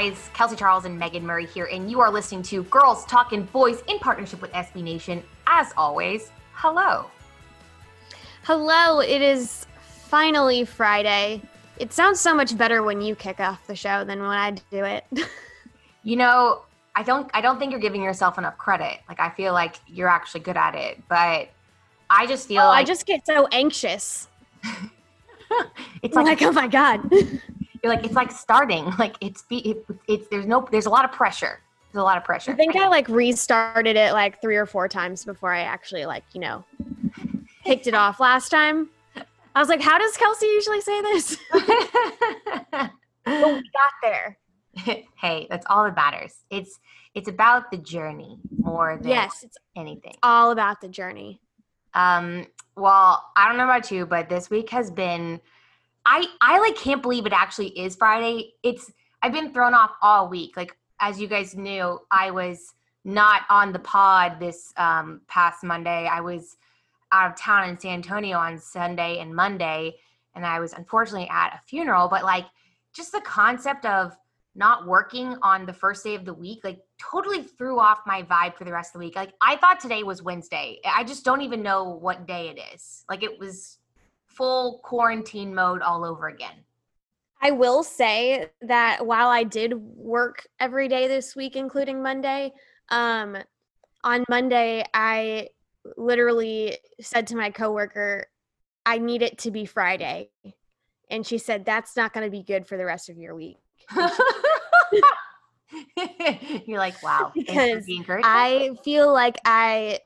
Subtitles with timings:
[0.00, 0.30] guys?
[0.32, 3.98] Kelsey Charles and Megan Murray here, and you are listening to Girls Talking Boys in
[3.98, 5.22] partnership with SB Nation.
[5.46, 7.10] As always, hello.
[8.44, 9.66] Hello, it is
[10.06, 11.42] finally Friday.
[11.78, 14.84] It sounds so much better when you kick off the show than when I do
[14.84, 15.04] it.
[16.02, 16.62] You know,
[16.96, 19.00] I don't I don't think you're giving yourself enough credit.
[19.06, 21.50] Like I feel like you're actually good at it, but
[22.08, 24.26] I just feel oh, like I just get so anxious.
[26.02, 27.02] it's like, like, oh my god.
[27.82, 28.90] you're like it's like starting.
[28.98, 31.60] Like it's it, it's there's no there's a lot of pressure.
[31.92, 32.52] There's a lot of pressure.
[32.52, 36.22] I think I like restarted it like three or four times before I actually like,
[36.32, 36.64] you know,
[37.64, 38.88] kicked it off last time.
[39.56, 41.36] I was like, how does Kelsey usually say this?
[41.52, 42.90] but
[43.24, 44.38] we got there.
[45.16, 46.34] hey, that's all that matters.
[46.50, 46.78] It's
[47.14, 50.14] it's about the journey more than Yes, it's anything.
[50.22, 51.40] all about the journey.
[51.94, 55.40] Um, well, I don't know about you, but this week has been
[56.06, 58.54] I I like can't believe it actually is Friday.
[58.62, 58.90] It's
[59.22, 60.56] I've been thrown off all week.
[60.56, 66.08] Like as you guys knew, I was not on the pod this um past Monday.
[66.10, 66.56] I was
[67.12, 69.96] out of town in San Antonio on Sunday and Monday,
[70.34, 72.46] and I was unfortunately at a funeral, but like
[72.92, 74.16] just the concept of
[74.54, 78.54] not working on the first day of the week like totally threw off my vibe
[78.56, 81.40] for the rest of the week like i thought today was wednesday i just don't
[81.40, 83.78] even know what day it is like it was
[84.36, 86.64] full quarantine mode all over again
[87.42, 92.52] I will say that while I did work every day this week, including Monday,
[92.90, 93.36] um,
[94.04, 95.48] on Monday, I
[95.96, 98.26] literally said to my coworker,
[98.84, 100.30] I need it to be Friday.
[101.10, 103.56] And she said, That's not going to be good for the rest of your week.
[106.66, 107.84] you're like wow Because.
[108.24, 110.00] I feel like I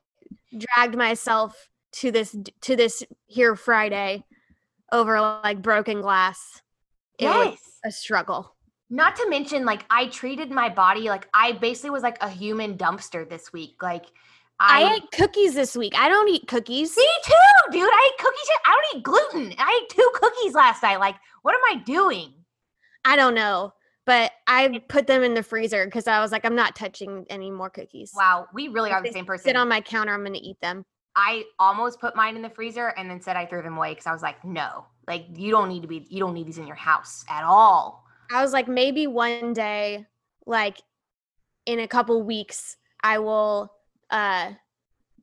[0.57, 1.69] dragged myself
[2.01, 4.25] to this to this here Friday
[4.93, 6.63] over like broken glass.
[7.19, 8.55] It was a struggle.
[8.91, 12.77] not to mention like i treated my body like i basically was like a human
[12.77, 14.07] dumpster this week like
[14.61, 15.95] I, ate cookies this week.
[15.99, 16.97] I don't eat cookies.
[16.97, 17.83] Me too, dude.
[17.83, 18.49] I ate cookies.
[18.65, 19.55] I don't eat gluten.
[19.59, 21.01] I ate two cookies last night.
[21.01, 22.33] Like, what am I doing?
[23.05, 23.73] I don't know,
[24.07, 27.51] but I put them in the freezer because I was like, I'm not touching any
[27.51, 28.13] more cookies.
[28.15, 29.45] Wow, we really If are the same person.
[29.45, 30.15] Sit on my counter.
[30.15, 30.85] I'm going to eat them.
[31.17, 34.07] I almost put mine in the freezer and then said I threw them away because
[34.07, 36.67] I was like, no, like you don't need to be, you don't need these in
[36.67, 38.05] your house at all.
[38.31, 40.07] I was like, maybe one day,
[40.47, 40.81] like
[41.67, 43.73] in a couple weeks, I will
[44.11, 44.53] uh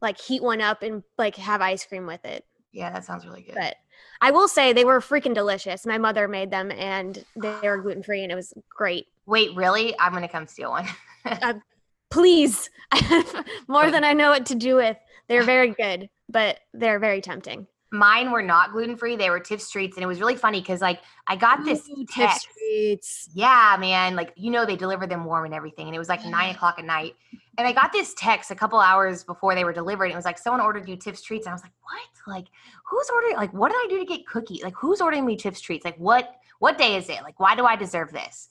[0.01, 2.45] like heat one up and like have ice cream with it.
[2.71, 3.55] Yeah, that sounds really good.
[3.55, 3.75] But
[4.21, 5.85] I will say they were freaking delicious.
[5.85, 9.07] My mother made them and they were gluten free and it was great.
[9.25, 9.97] Wait, really?
[9.99, 10.87] I'm gonna come steal one.
[12.09, 12.69] Please,
[13.67, 14.97] more than I know what to do with.
[15.31, 17.67] They're very good, but they're very tempting.
[17.93, 19.15] Mine were not gluten free.
[19.15, 22.05] They were Tiff's Treats, and it was really funny because like I got this Ooh,
[22.05, 22.31] Tiff.
[22.31, 23.29] Streets.
[23.33, 24.15] Yeah, man.
[24.15, 25.87] Like, you know, they deliver them warm and everything.
[25.87, 27.15] And it was like nine o'clock at night.
[27.57, 30.05] And I got this text a couple hours before they were delivered.
[30.05, 31.45] It was like, someone ordered you Tiff's treats.
[31.45, 32.33] And I was like, what?
[32.33, 32.47] Like,
[32.89, 33.35] who's ordering?
[33.35, 34.61] Like, what did I do to get cookie?
[34.63, 35.83] Like, who's ordering me Tiff's treats?
[35.83, 37.23] Like, what, what day is it?
[37.23, 38.49] Like, why do I deserve this?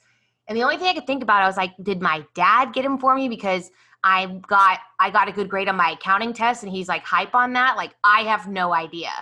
[0.48, 2.82] And the only thing I could think about, I was like, did my dad get
[2.82, 3.28] them for me?
[3.28, 3.70] Because
[4.02, 7.34] I got, I got a good grade on my accounting test and he's like hype
[7.34, 7.76] on that.
[7.76, 9.12] Like, I have no idea.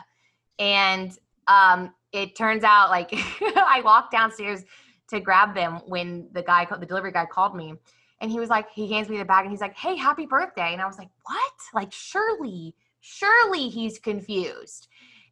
[0.59, 1.17] And,
[1.47, 3.11] um, it turns out like
[3.43, 4.65] I walked downstairs
[5.09, 7.75] to grab them when the guy, the delivery guy called me
[8.21, 10.73] and he was like, he hands me the bag and he's like, Hey, happy birthday.
[10.73, 11.53] And I was like, what?
[11.75, 14.89] Like, surely, surely he's confused.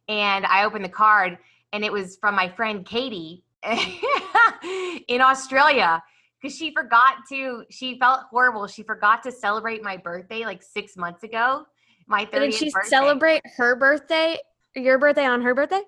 [0.07, 1.37] And I opened the card
[1.73, 3.43] and it was from my friend Katie
[5.07, 6.01] in Australia
[6.41, 8.67] because she forgot to, she felt horrible.
[8.67, 11.65] She forgot to celebrate my birthday like six months ago.
[12.07, 12.89] My 30th Did she birthday.
[12.89, 14.37] celebrate her birthday
[14.77, 15.81] your birthday on her birthday?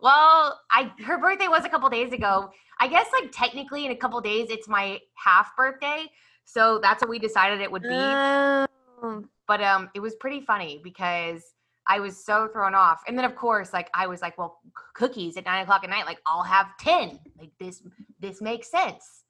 [0.00, 2.50] Well, I her birthday was a couple days ago.
[2.80, 6.06] I guess like technically in a couple days it's my half birthday.
[6.44, 7.88] So that's what we decided it would be.
[7.92, 9.24] Oh.
[9.46, 11.42] but um it was pretty funny because
[11.86, 13.02] I was so thrown off.
[13.06, 14.60] And then of course, like I was like, well,
[14.94, 17.18] cookies at nine o'clock at night, like I'll have 10.
[17.38, 17.82] Like this
[18.20, 19.21] this makes sense.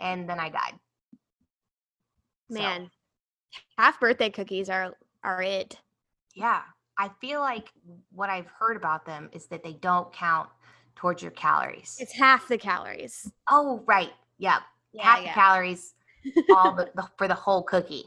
[0.00, 0.74] And then I died.
[2.50, 2.90] So, Man,
[3.76, 5.78] half birthday cookies are are it.
[6.34, 6.62] yeah.
[7.00, 7.72] I feel like
[8.10, 10.48] what I've heard about them is that they don't count
[10.96, 11.96] towards your calories.
[12.00, 13.30] It's half the calories.
[13.48, 14.10] oh, right.
[14.38, 14.62] Yep.
[14.92, 15.94] Yeah, half the calories
[16.50, 18.04] all the, the, for the whole cookie.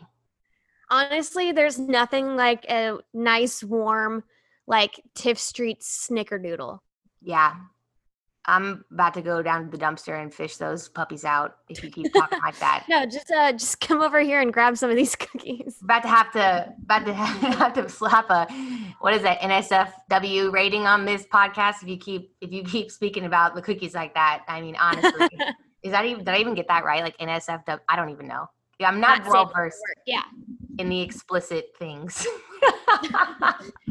[0.90, 4.24] Honestly, there's nothing like a nice warm
[4.68, 6.80] like Tiff Street snickerdoodle.
[7.22, 7.56] Yeah.
[8.46, 11.92] I'm about to go down to the dumpster and fish those puppies out if you
[11.92, 12.86] keep talking like that.
[12.90, 15.78] No, just uh just come over here and grab some of these cookies.
[15.84, 18.48] About to have to about to have to slap a
[19.00, 23.26] what is that NSFW rating on this podcast if you keep if you keep speaking
[23.26, 24.44] about the cookies like that.
[24.48, 25.28] I mean, honestly,
[25.84, 27.04] is that even did I even get that right?
[27.04, 27.80] Like NSFW?
[27.88, 28.48] I don't even know.
[28.80, 29.78] Yeah, I'm not, Not well versed.
[30.08, 30.24] Yeah.
[30.80, 32.26] in the explicit things.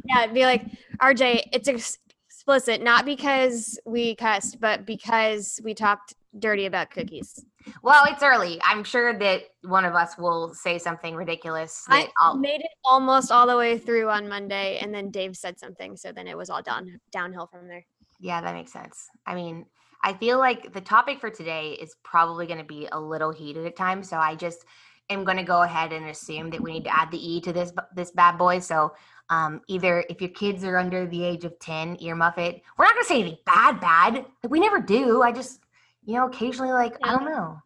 [0.05, 0.65] Yeah, it'd be like,
[1.01, 1.99] RJ, it's ex-
[2.41, 7.45] explicit, not because we cussed, but because we talked dirty about cookies.
[7.83, 8.59] well, it's early.
[8.65, 11.85] I'm sure that one of us will say something ridiculous.
[11.87, 15.59] I I'll, made it almost all the way through on Monday, and then Dave said
[15.59, 17.85] something, so then it was all down downhill from there.
[18.21, 19.09] Yeah, that makes sense.
[19.27, 19.67] I mean,
[20.03, 23.67] I feel like the topic for today is probably going to be a little heated
[23.67, 24.65] at times, so I just
[25.11, 27.53] am going to go ahead and assume that we need to add the e to
[27.53, 28.61] this this bad boy.
[28.61, 28.95] So,
[29.29, 32.63] um, either if your kids are under the age of ten, earmuff it.
[32.79, 34.15] We're not going to say anything bad, bad.
[34.43, 35.23] Like we never do.
[35.23, 35.61] I just,
[36.05, 37.59] you know, occasionally, like I don't know,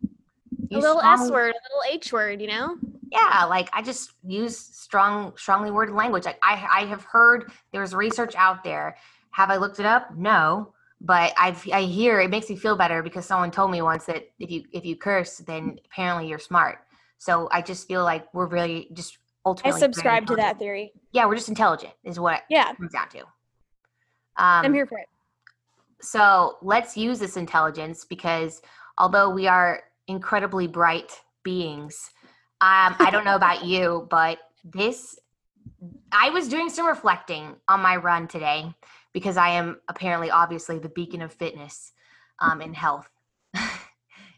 [0.70, 2.76] A little S word, a little H word, you know?
[3.14, 7.94] yeah like i just use strong strongly worded language like i i have heard there's
[7.94, 8.96] research out there
[9.31, 13.02] have i looked it up no but i've i hear it makes me feel better
[13.02, 16.81] because someone told me once that if you if you curse then apparently you're smart
[17.25, 20.93] so i just feel like we're really just I ultimately very subscribe to that theory.
[21.12, 24.99] yeah we're just intelligent is what Yeah, it comes down to um I'm here for
[24.99, 25.09] it.
[26.00, 28.62] so let's use this intelligence because
[28.99, 31.12] although we are incredibly bright
[31.43, 32.11] beings,
[32.61, 35.19] um, I don't know about you, but this,
[36.12, 38.73] I was doing some reflecting on my run today
[39.12, 41.93] because I am apparently, obviously, the beacon of fitness
[42.41, 43.09] um, and health.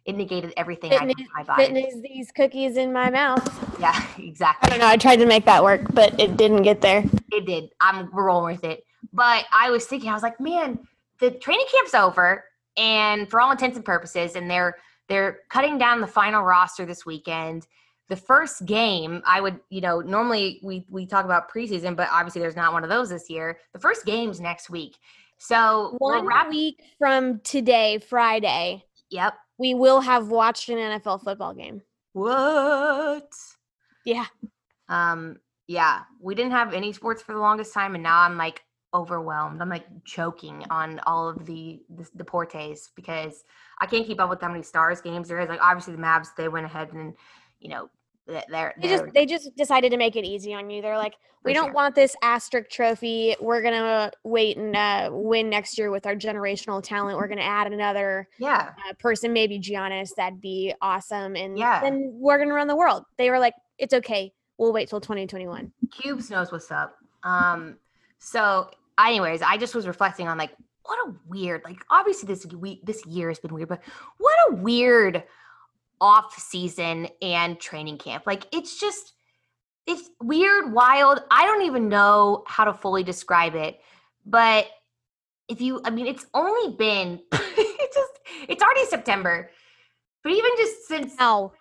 [0.06, 1.64] It negated everything I Fitness, my body.
[1.64, 3.62] fitness these cookies in my mouth.
[3.79, 4.67] Yeah, exactly.
[4.67, 4.87] I don't know.
[4.87, 7.05] I tried to make that work, but it didn't get there.
[7.31, 7.69] it did.
[7.79, 8.85] I'm rolling with it.
[9.12, 10.79] But I was thinking, I was like, man,
[11.20, 12.44] the training camp's over,
[12.79, 14.76] and for all intents and purposes, and they're
[15.11, 17.67] they're cutting down the final roster this weekend.
[18.08, 22.41] The first game, I would, you know, normally we we talk about preseason, but obviously
[22.41, 23.58] there's not one of those this year.
[23.75, 24.97] The first game's next week,
[25.37, 29.35] so One wrap- week from today, Friday, Yep.
[29.58, 31.82] We will have watched an NFL football game.
[32.12, 33.32] What?
[34.05, 34.26] Yeah.
[34.88, 35.37] Um,
[35.67, 38.62] yeah, we didn't have any sports for the longest time, and now I'm like
[38.94, 39.61] overwhelmed.
[39.61, 43.44] I'm like choking on all of the the, the portes because
[43.81, 45.49] I can't keep up with how many stars games there is.
[45.49, 47.14] Like obviously the Mavs, they went ahead and
[47.58, 47.91] you know
[48.28, 50.82] th- they're They they're just they just decided to make it easy on you.
[50.82, 51.14] They're like,
[51.44, 51.75] we don't sure.
[51.75, 53.37] want this asterisk trophy.
[53.40, 57.17] We're gonna wait and uh, win next year with our generational talent.
[57.19, 60.11] We're gonna add another yeah uh, person, maybe Giannis.
[60.17, 61.37] That'd be awesome.
[61.37, 61.81] And Yeah.
[61.81, 63.05] then we're gonna run the world.
[63.17, 64.32] They were like, it's okay.
[64.58, 65.70] We'll wait till 2021.
[66.01, 66.96] Cubes knows what's up.
[67.22, 67.77] Um,
[68.19, 70.51] so anyways, I just was reflecting on like
[70.84, 73.82] what a weird like obviously this week this year has been weird, but
[74.19, 75.24] what a weird
[76.00, 78.24] off season and training camp.
[78.26, 79.15] Like it's just
[79.86, 81.20] it's weird, wild.
[81.31, 83.81] I don't even know how to fully describe it,
[84.24, 84.67] but
[85.48, 88.12] if you I mean it's only been it's just
[88.48, 89.50] it's already September.
[90.22, 91.53] But even just since Ow.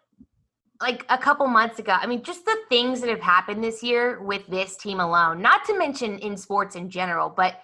[0.82, 1.92] like a couple months ago.
[1.94, 5.66] I mean, just the things that have happened this year with this team alone, not
[5.66, 7.62] to mention in sports in general, but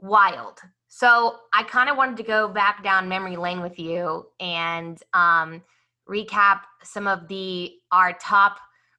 [0.00, 0.60] wild.
[0.88, 5.62] So I kind of wanted to go back down memory lane with you and um,
[6.08, 8.58] recap some of the our top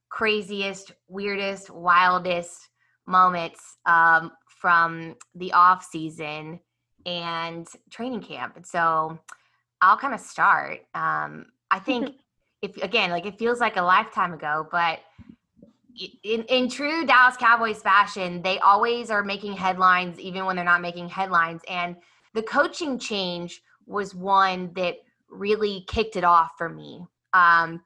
[0.10, 2.70] craziest, weirdest, wildest
[3.08, 6.60] moments um, from the off season
[7.06, 8.56] and training camp.
[8.56, 9.20] And so
[9.82, 10.82] I'll kind of start.
[10.94, 12.16] Um, I think
[12.62, 15.00] if again, like it feels like a lifetime ago, but
[16.24, 20.82] in, in true Dallas Cowboys fashion, they always are making headlines even when they're not
[20.82, 21.62] making headlines.
[21.70, 21.96] And
[22.34, 24.98] the coaching change was one that
[25.30, 27.06] really kicked it off for me.
[27.34, 27.82] Um,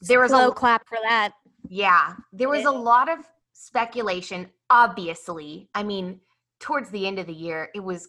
[0.00, 1.32] there was Slow a clap for that.
[1.68, 3.20] yeah, there was a lot of
[3.52, 4.48] speculation.
[4.68, 6.20] Obviously, I mean,
[6.58, 8.08] towards the end of the year, it was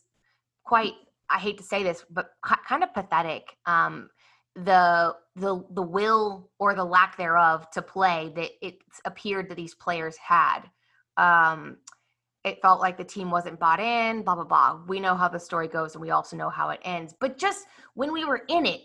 [0.64, 0.94] quite.
[1.30, 3.58] I hate to say this, but kind of pathetic.
[3.66, 4.10] Um,
[4.58, 9.76] the the the will or the lack thereof to play that it appeared that these
[9.76, 10.62] players had.
[11.16, 11.78] Um,
[12.44, 14.24] it felt like the team wasn't bought in.
[14.24, 14.80] Blah blah blah.
[14.88, 17.14] We know how the story goes, and we also know how it ends.
[17.20, 18.82] But just when we were in it,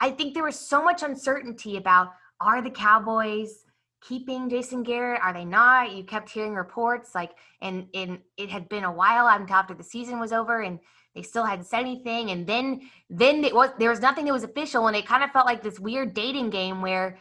[0.00, 3.64] I think there was so much uncertainty about are the Cowboys
[4.00, 5.20] keeping Jason Garrett?
[5.22, 5.92] Are they not?
[5.92, 10.18] You kept hearing reports like, and and it had been a while after the season
[10.18, 10.78] was over, and
[11.14, 12.30] they still hadn't said anything.
[12.30, 15.30] And then then it was there was nothing that was official, and it kind of
[15.30, 17.18] felt like this weird dating game where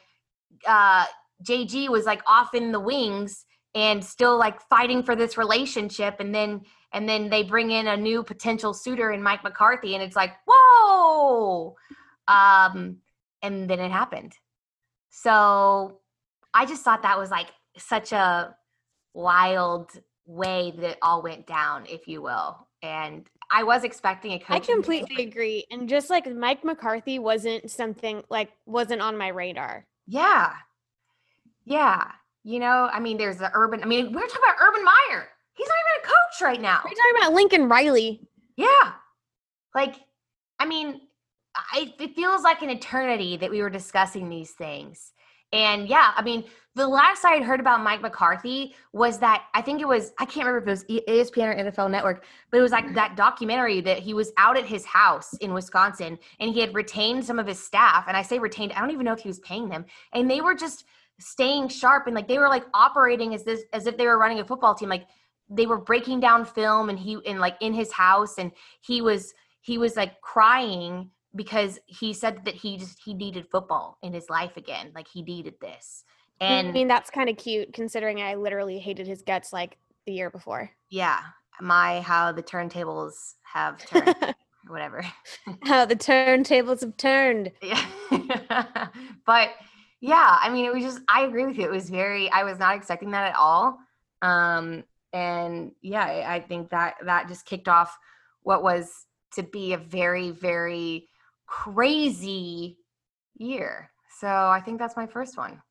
[0.67, 1.05] uh,
[1.43, 6.33] JG was like off in the wings and still like fighting for this relationship, and
[6.33, 6.61] then
[6.93, 10.33] and then they bring in a new potential suitor in Mike McCarthy, and it's like
[10.47, 11.75] whoa.
[12.27, 12.97] Um,
[13.41, 14.33] and then it happened.
[15.09, 15.99] So
[16.53, 18.55] I just thought that was like such a
[19.13, 19.91] wild
[20.25, 22.67] way that it all went down, if you will.
[22.81, 24.57] And I was expecting a coach.
[24.57, 25.65] I completely agree.
[25.71, 29.85] And just like Mike McCarthy wasn't something like wasn't on my radar.
[30.07, 30.53] Yeah.
[31.65, 32.11] Yeah.
[32.43, 33.83] You know, I mean, there's the urban.
[33.83, 35.27] I mean, we we're talking about Urban Meyer.
[35.53, 36.81] He's not even a coach right now.
[36.83, 38.21] We're talking about Lincoln Riley.
[38.55, 38.93] Yeah.
[39.75, 39.95] Like,
[40.59, 41.01] I mean,
[41.55, 45.11] I, it feels like an eternity that we were discussing these things.
[45.51, 49.61] And yeah, I mean, the last I had heard about Mike McCarthy was that I
[49.61, 52.61] think it was, I can't remember if it was ESPN or NFL Network, but it
[52.61, 56.59] was like that documentary that he was out at his house in Wisconsin and he
[56.59, 58.05] had retained some of his staff.
[58.07, 59.85] And I say retained, I don't even know if he was paying them.
[60.13, 60.85] And they were just
[61.19, 64.39] staying sharp and like they were like operating as this, as if they were running
[64.39, 64.89] a football team.
[64.89, 65.07] Like
[65.49, 68.51] they were breaking down film and he, and like in his house and
[68.81, 73.97] he was, he was like crying because he said that he just he needed football
[74.01, 76.03] in his life again like he needed this.
[76.41, 80.13] And i mean that's kind of cute considering i literally hated his guts like the
[80.13, 80.71] year before.
[80.89, 81.19] Yeah
[81.61, 84.15] my how the turntables have turned
[84.67, 85.03] whatever.
[85.63, 87.51] How the turntables have turned.
[87.61, 87.83] Yeah.
[89.25, 89.49] But
[90.01, 92.57] yeah i mean it was just i agree with you it was very i was
[92.57, 93.77] not expecting that at all
[94.21, 94.83] um
[95.13, 97.97] and yeah i think that that just kicked off
[98.43, 101.08] what was to be a very very
[101.49, 102.77] crazy
[103.37, 103.89] year.
[104.19, 105.61] So I think that's my first one.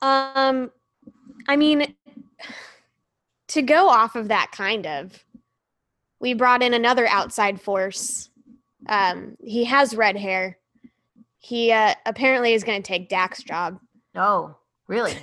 [0.00, 0.70] Um,
[1.46, 1.94] I mean,
[3.48, 5.22] to go off of that kind of,
[6.20, 8.30] we brought in another outside force.
[8.88, 10.58] Um, he has red hair.
[11.38, 13.78] He uh, apparently is going to take Dak's job.
[14.14, 15.14] Oh, really?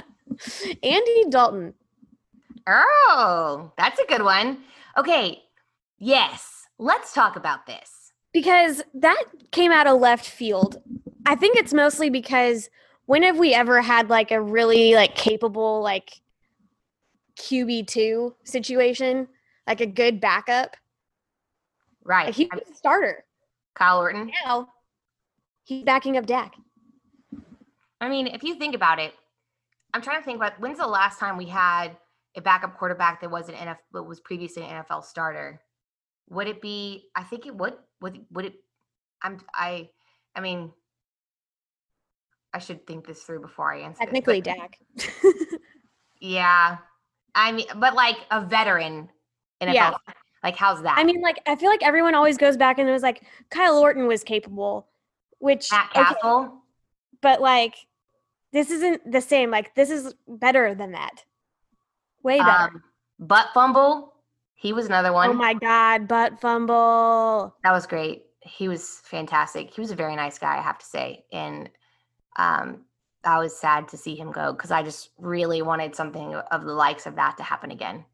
[0.82, 1.74] Andy Dalton.
[2.66, 4.64] Oh, that's a good one.
[4.96, 5.42] Okay.
[5.98, 6.64] Yes.
[6.78, 7.95] Let's talk about this
[8.36, 10.76] because that came out of left field.
[11.24, 12.68] I think it's mostly because
[13.06, 16.20] when have we ever had like a really like capable like
[17.38, 19.26] QB2 situation,
[19.66, 20.76] like a good backup?
[22.04, 22.26] Right.
[22.26, 23.24] Like he was a starter.
[23.74, 24.30] Kyle Orton.
[24.44, 24.68] Now
[25.64, 26.56] he's backing up Dak.
[28.02, 29.14] I mean, if you think about it,
[29.94, 31.96] I'm trying to think about when's the last time we had
[32.36, 35.62] a backup quarterback that was an NFL was previously an NFL starter.
[36.28, 37.04] Would it be?
[37.14, 38.54] I think it would would would it
[39.22, 39.88] i'm i
[40.34, 40.72] i mean
[42.52, 44.78] i should think this through before i answer technically this, Dak.
[46.20, 46.78] yeah.
[47.34, 49.10] I mean but like a veteran
[49.60, 49.94] NFL, yeah.
[50.42, 50.96] like how's that?
[50.98, 53.78] i mean like i feel like everyone always goes back and it was like kyle
[53.78, 54.88] orton was capable
[55.38, 56.40] which Matt Cassel.
[56.40, 56.54] Okay,
[57.22, 57.74] but like
[58.52, 59.50] this isn't the same.
[59.50, 61.24] Like this is better than that.
[62.22, 62.74] Way better.
[62.74, 62.82] Um,
[63.18, 64.14] butt fumble
[64.56, 65.30] he was another one.
[65.30, 67.54] Oh my god, butt fumble.
[67.62, 68.24] That was great.
[68.40, 69.72] He was fantastic.
[69.72, 71.24] He was a very nice guy, I have to say.
[71.32, 71.68] And
[72.36, 72.84] um,
[73.22, 76.72] I was sad to see him go because I just really wanted something of the
[76.72, 78.04] likes of that to happen again.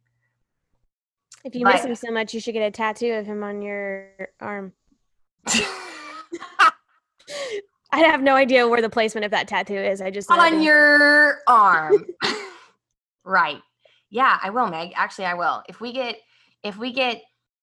[1.44, 3.62] If you but, miss him so much, you should get a tattoo of him on
[3.62, 4.72] your arm.
[7.94, 10.00] I have no idea where the placement of that tattoo is.
[10.00, 12.06] I just on your arm.
[13.24, 13.60] right.
[14.08, 14.92] Yeah, I will, Meg.
[14.94, 15.62] Actually, I will.
[15.68, 16.16] If we get
[16.62, 17.22] if we get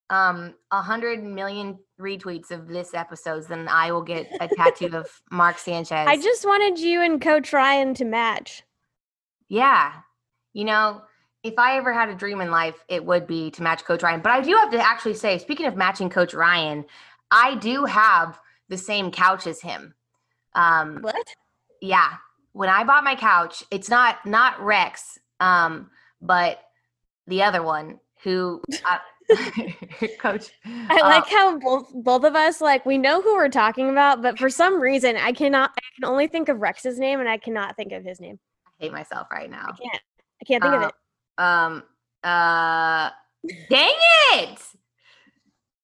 [0.09, 5.07] um a hundred million retweets of this episodes, then I will get a tattoo of
[5.31, 6.07] Mark Sanchez.
[6.07, 8.63] I just wanted you and Coach Ryan to match.
[9.49, 9.93] Yeah.
[10.53, 11.01] You know,
[11.43, 14.21] if I ever had a dream in life, it would be to match Coach Ryan.
[14.21, 16.85] But I do have to actually say, speaking of matching Coach Ryan,
[17.31, 19.93] I do have the same couch as him.
[20.55, 21.27] Um what?
[21.81, 22.13] Yeah.
[22.53, 25.91] When I bought my couch, it's not not Rex, um,
[26.21, 26.59] but
[27.27, 28.97] the other one who uh,
[30.19, 33.89] coach i like uh, how both both of us like we know who we're talking
[33.89, 37.29] about but for some reason i cannot i can only think of rex's name and
[37.29, 40.01] i cannot think of his name i hate myself right now i can't
[40.41, 40.93] i can't think uh, of it
[41.37, 41.83] um
[42.23, 43.09] Uh,
[43.69, 43.95] dang
[44.33, 44.61] it.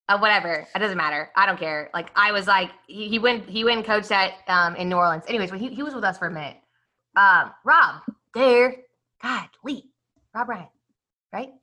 [0.08, 0.68] Uh, whatever.
[0.76, 1.32] It doesn't matter.
[1.36, 1.90] I don't care.
[1.94, 4.98] Like I was like, he, he went, he went and coached at um in New
[4.98, 5.24] Orleans.
[5.28, 6.58] Anyways, but he, he was with us for a minute.
[7.16, 8.02] Um, Rob,
[8.34, 8.76] there.
[9.24, 9.86] God, Lee,
[10.36, 10.68] Rob Ryan,
[11.34, 11.54] right?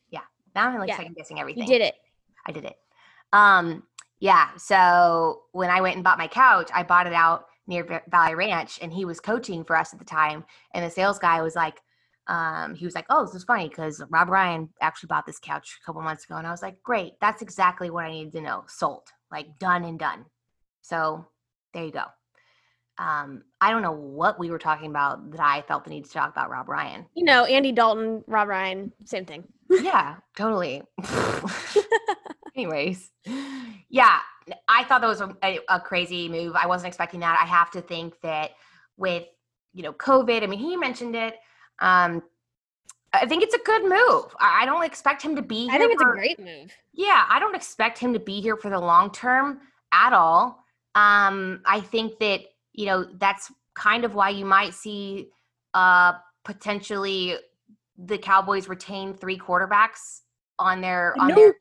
[0.55, 0.97] Now I'm like Yeah.
[0.97, 1.63] second guessing everything.
[1.63, 1.95] You did it.
[2.47, 2.77] I did it.
[3.33, 3.85] Um,
[4.21, 4.51] yeah.
[4.57, 8.79] So when I went and bought my couch, I bought it out near Valley Ranch,
[8.83, 10.45] and he was coaching for us at the time.
[10.75, 11.81] And the sales guy was like,
[12.29, 15.79] um, he was like, "Oh, this is funny because Rob Ryan actually bought this couch
[15.81, 18.41] a couple months ago." And I was like, "Great, that's exactly what I needed to
[18.41, 18.65] know.
[18.69, 20.27] Sold, like done and done."
[20.83, 21.27] So
[21.75, 22.05] there you go.
[22.99, 26.13] Um, I don't know what we were talking about that I felt the need to
[26.13, 27.07] talk about Rob Ryan.
[27.15, 29.45] You know, Andy Dalton, Rob Ryan, same thing.
[29.81, 30.83] Yeah, totally.
[32.57, 33.11] Anyways,
[33.89, 34.19] yeah,
[34.69, 36.55] I thought that was a, a, crazy move.
[36.55, 37.39] I wasn't expecting that.
[37.41, 38.51] I have to think that
[38.97, 39.25] with
[39.73, 41.37] you know COVID, I mean, he mentioned it.
[41.81, 42.23] Um,
[43.15, 44.35] I think it's a good move.
[44.41, 45.67] I, don't expect him to be.
[45.67, 45.75] Here.
[45.75, 46.73] I think it's a great move.
[46.93, 49.61] yeah, I don't expect him to be here for the long term
[49.93, 50.65] at all.
[50.95, 52.41] Um, I think that
[52.73, 55.29] you know that's kind of why you might see
[55.75, 56.15] uh,
[56.45, 57.37] potentially
[58.05, 60.21] the Cowboys retain three quarterbacks
[60.59, 61.55] on their on their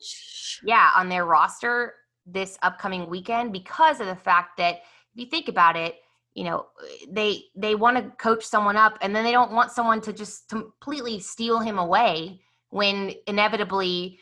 [0.64, 1.94] yeah on their roster
[2.26, 5.96] this upcoming weekend because of the fact that if you think about it
[6.34, 6.66] you know
[7.10, 10.48] they they want to coach someone up and then they don't want someone to just
[10.48, 14.18] completely steal him away when inevitably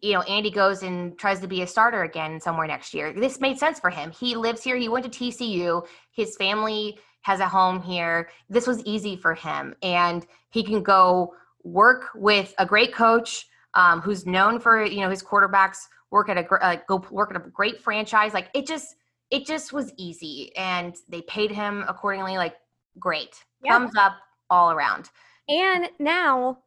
[0.00, 3.12] you know Andy goes and tries to be a starter again somewhere next year.
[3.12, 4.10] This made sense for him.
[4.10, 4.76] He lives here.
[4.76, 8.28] He went to TCU his family has a home here.
[8.48, 14.00] This was easy for him and he can go work with a great coach um,
[14.00, 15.78] who's known for you know his quarterbacks
[16.10, 18.34] work at a uh, go work at a great franchise.
[18.34, 18.96] Like it just
[19.30, 22.56] it just was easy and they paid him accordingly like
[22.98, 23.36] great.
[23.62, 23.72] Yeah.
[23.72, 24.14] thumbs up
[24.48, 25.10] all around.
[25.48, 26.58] And now,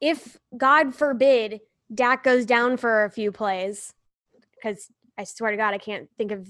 [0.00, 1.60] if God forbid
[1.92, 3.94] Dak goes down for a few plays,
[4.54, 4.88] because
[5.18, 6.48] I swear to God, I can't think of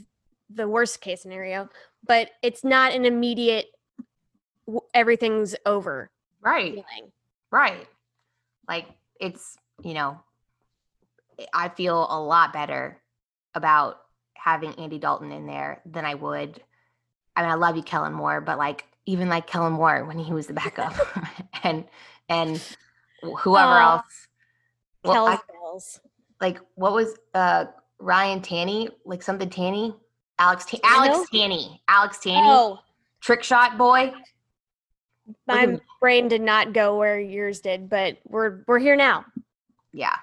[0.54, 1.68] the worst case scenario,
[2.06, 3.66] but it's not an immediate
[4.94, 7.10] everything's over right feeling.
[7.50, 7.88] right
[8.68, 8.86] like
[9.20, 10.20] it's you know
[11.52, 13.02] i feel a lot better
[13.54, 13.98] about
[14.34, 16.62] having andy dalton in there than i would
[17.34, 20.32] i mean i love you kellen moore but like even like kellen moore when he
[20.32, 20.94] was the backup
[21.64, 21.84] and
[22.28, 22.60] and
[23.40, 23.94] whoever Aw.
[23.94, 24.28] else
[25.04, 25.38] well, I-
[26.40, 27.66] like what was uh
[27.98, 29.94] Ryan Tanney, like something Tanney,
[30.38, 30.80] Alex Tano?
[30.84, 32.80] Alex Tanney, Alex Tanney, Oh,
[33.20, 34.12] trick shot boy.
[35.46, 39.24] my brain did not go where yours did, but we're we're here now.
[39.92, 40.16] Yeah,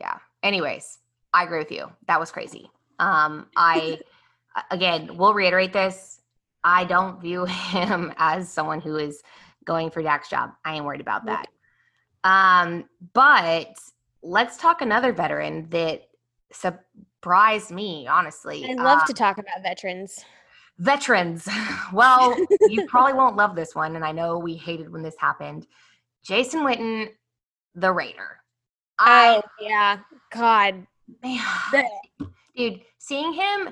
[0.00, 0.16] yeah.
[0.42, 0.98] Anyways,
[1.32, 1.90] I agree with you.
[2.08, 2.70] That was crazy.
[2.98, 4.00] Um, I
[4.70, 6.20] again, we'll reiterate this.
[6.64, 9.22] I don't view him as someone who is
[9.64, 10.50] going for Dak's job.
[10.64, 11.46] I ain't worried about that.
[12.24, 13.74] Um, but
[14.22, 16.08] let's talk another veteran that
[17.22, 18.66] surprised me, honestly.
[18.68, 20.24] I love Uh, to talk about veterans.
[20.78, 21.48] Veterans.
[21.92, 22.34] Well,
[22.68, 25.66] you probably won't love this one, and I know we hated when this happened.
[26.24, 27.10] Jason Witten,
[27.74, 28.38] the Raider.
[28.98, 29.98] I Oh yeah,
[30.32, 30.86] God.
[31.22, 31.84] man,
[32.56, 33.68] dude, seeing him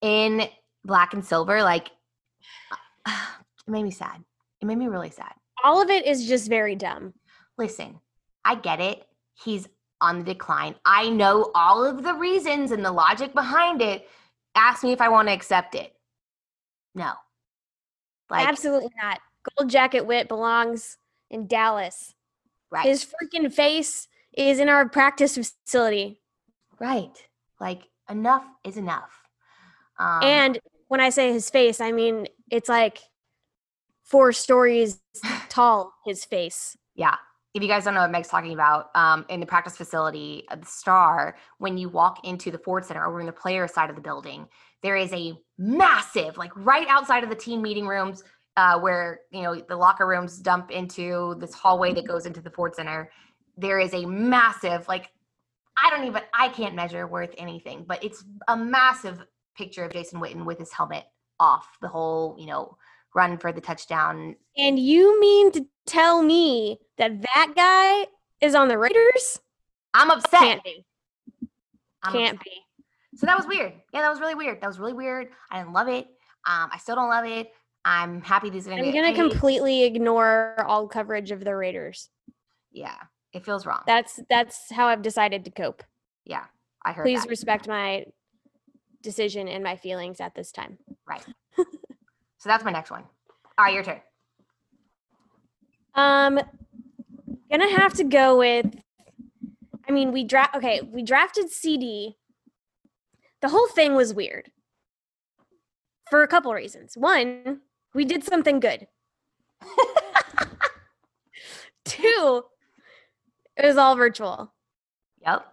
[0.00, 0.48] in
[0.84, 1.90] black and silver, like
[3.06, 3.12] it
[3.68, 4.24] made me sad.
[4.62, 5.32] It made me really sad.
[5.62, 7.12] all of it is just very dumb.
[7.58, 8.00] Listen,
[8.44, 9.06] I get it.
[9.44, 9.68] He's
[10.00, 10.74] on the decline.
[10.84, 14.08] I know all of the reasons and the logic behind it.
[14.54, 15.92] Ask me if I want to accept it.
[16.94, 17.12] No.
[18.30, 19.20] Like Absolutely not.
[19.56, 20.96] Gold jacket wit belongs
[21.30, 22.14] in Dallas.
[22.70, 22.86] right.
[22.86, 26.20] His freaking face is in our practice facility.
[26.78, 27.12] Right.
[27.60, 29.10] Like enough is enough.
[29.98, 30.58] Um, and
[30.88, 32.98] when I say his face, I mean it's like
[34.02, 35.00] four stories
[35.48, 36.76] tall, his face.
[36.94, 37.16] yeah,
[37.54, 40.60] if you guys don't know what Meg's talking about, um, in the practice facility at
[40.60, 43.96] the Star, when you walk into the Ford Center over in the player side of
[43.96, 44.46] the building,
[44.82, 48.22] there is a massive, like right outside of the team meeting rooms,
[48.56, 52.50] uh, where you know the locker rooms dump into this hallway that goes into the
[52.50, 53.10] Ford Center.
[53.56, 55.10] There is a massive, like
[55.76, 59.22] I don't even, I can't measure worth anything, but it's a massive
[59.56, 61.04] picture of Jason Witten with his helmet
[61.38, 62.76] off the whole, you know,
[63.14, 64.36] run for the touchdown.
[64.56, 68.06] And you mean to tell me that that guy
[68.40, 69.40] is on the Raiders?
[69.94, 70.40] I'm upset.
[70.40, 70.84] Can't be.
[72.02, 72.44] I'm Can't upset.
[72.44, 73.16] be.
[73.16, 73.72] So that was weird.
[73.92, 74.60] Yeah, that was really weird.
[74.60, 75.28] That was really weird.
[75.50, 76.06] I didn't love it.
[76.46, 77.52] Um, I still don't love it.
[77.84, 82.08] I'm happy these are gonna I'm gonna completely ignore all coverage of the Raiders.
[82.72, 82.94] Yeah,
[83.32, 83.80] it feels wrong.
[83.86, 85.82] That's that's how I've decided to cope.
[86.24, 86.44] yeah,
[86.84, 87.30] I heard Please that.
[87.30, 88.04] respect my
[89.02, 90.78] decision and my feelings at this time.
[91.06, 91.24] right.
[92.40, 93.04] so that's my next one.
[93.56, 94.00] All right, your turn.
[95.94, 96.40] Um,
[97.50, 98.74] gonna have to go with
[99.90, 100.54] I mean, we draft.
[100.54, 102.14] Okay, we drafted CeeDee.
[103.42, 104.48] The whole thing was weird
[106.08, 106.96] for a couple reasons.
[106.96, 108.86] One, we did something good.
[111.84, 112.44] Two,
[113.56, 114.54] it was all virtual.
[115.22, 115.44] Yep.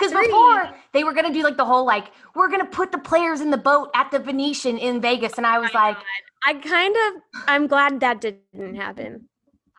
[0.00, 3.40] Because before they were gonna do like the whole like we're gonna put the players
[3.40, 5.96] in the boat at the Venetian in Vegas, and I was like,
[6.44, 9.28] I kind of, I'm glad that didn't happen.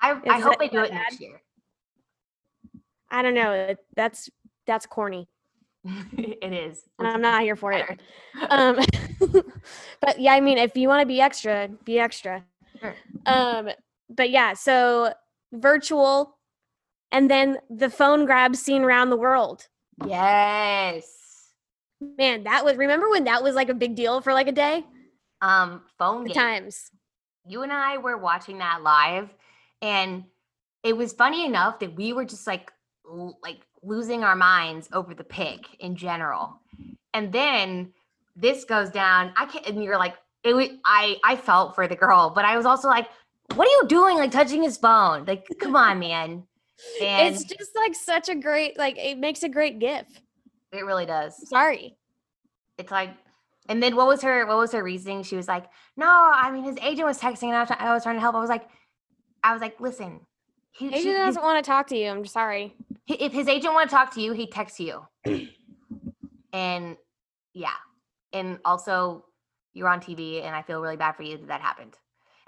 [0.02, 1.42] I, I hope they do that it next year.
[3.10, 3.76] I don't know.
[3.96, 4.30] That's
[4.68, 5.28] that's corny,
[6.18, 6.84] it is.
[7.00, 8.00] and I'm not here for it.
[8.50, 8.80] Um,
[10.02, 12.44] but yeah, I mean, if you want to be extra, be extra.
[12.80, 12.96] Sure.
[13.26, 13.70] Um,
[14.10, 15.14] but yeah, so
[15.52, 16.38] virtual,
[17.12, 19.68] and then the phone grab scene around the world.
[20.08, 21.08] Yes.
[22.18, 22.78] Man, that was.
[22.78, 24.84] Remember when that was like a big deal for like a day?
[25.42, 26.92] Um, phone times.
[27.46, 29.30] you and I were watching that live,
[29.82, 30.24] and
[30.84, 32.72] it was funny enough that we were just like
[33.06, 36.60] l- like losing our minds over the pick in general.
[37.14, 37.94] And then
[38.36, 39.34] this goes down.
[39.36, 39.66] I can't.
[39.68, 40.54] And you're like, it.
[40.56, 43.08] Was, I I felt for the girl, but I was also like,
[43.56, 44.18] what are you doing?
[44.18, 45.26] Like touching his phone?
[45.26, 46.44] Like, come on, man.
[47.02, 50.22] And it's just like such a great like it makes a great gift.
[50.72, 51.34] it really does.
[51.50, 51.96] Sorry.
[52.78, 53.12] it's like
[53.70, 55.66] and then what was her what was her reasoning she was like
[55.96, 58.20] no i mean his agent was texting and i was, try- I was trying to
[58.22, 58.68] help i was like
[59.44, 60.20] i was like listen
[60.72, 62.08] he, she- Agent his- doesn't want to talk to you.
[62.10, 62.74] I'm sorry.
[63.08, 65.06] if his agent want to talk to you he texts you
[66.54, 66.98] and
[67.54, 67.70] yeah
[68.34, 69.26] and also
[69.74, 71.94] you're on tv and i feel really bad for you that that happened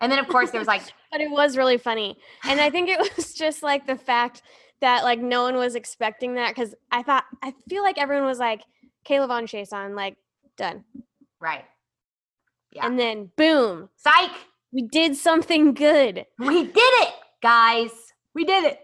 [0.01, 0.81] and then of course there was like
[1.13, 2.17] But it was really funny.
[2.43, 4.41] And I think it was just like the fact
[4.81, 8.39] that like no one was expecting that because I thought I feel like everyone was
[8.39, 8.63] like
[9.07, 10.17] K'Lavon Chaisson, like
[10.57, 10.83] done.
[11.39, 11.63] right
[12.71, 12.85] Yeah.
[12.87, 14.31] And then boom, psych
[14.73, 16.25] we did something good.
[16.39, 17.91] we did it guys
[18.33, 18.79] we did it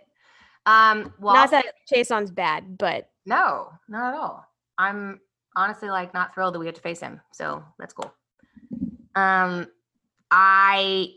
[0.67, 4.45] um well Not that say- Chaisson's bad, but No, not at all.
[4.77, 5.19] I'm
[5.55, 7.19] honestly like not thrilled that we have to face him.
[7.33, 8.13] So that's cool.
[9.15, 9.67] Um,
[10.31, 11.09] I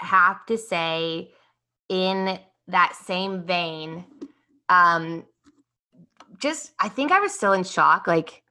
[0.00, 1.32] have to say,
[1.88, 4.04] in that same vein,
[4.68, 5.24] um,
[6.38, 8.06] just I think I was still in shock.
[8.06, 8.42] Like,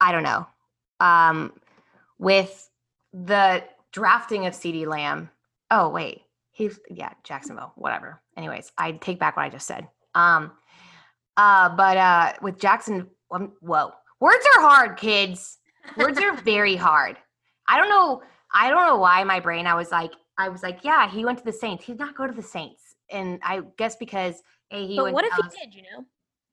[0.00, 0.46] I don't know.
[1.00, 1.52] Um,
[2.18, 2.70] with
[3.12, 5.30] the drafting of CeeDee Lamb.
[5.70, 7.72] Oh wait, he's yeah Jacksonville.
[7.76, 8.20] Whatever.
[8.36, 9.88] Anyways, I take back what I just said.
[10.14, 10.52] Um,
[11.36, 15.58] uh, but uh, with Jackson, um, whoa, words are hard, kids.
[15.96, 17.16] Words are very hard.
[17.66, 18.22] I don't know.
[18.52, 19.66] I don't know why my brain.
[19.66, 21.84] I was like, I was like, yeah, he went to the Saints.
[21.84, 25.14] He did not go to the Saints, and I guess because a he but went.
[25.14, 25.74] what if he did?
[25.74, 26.04] You know,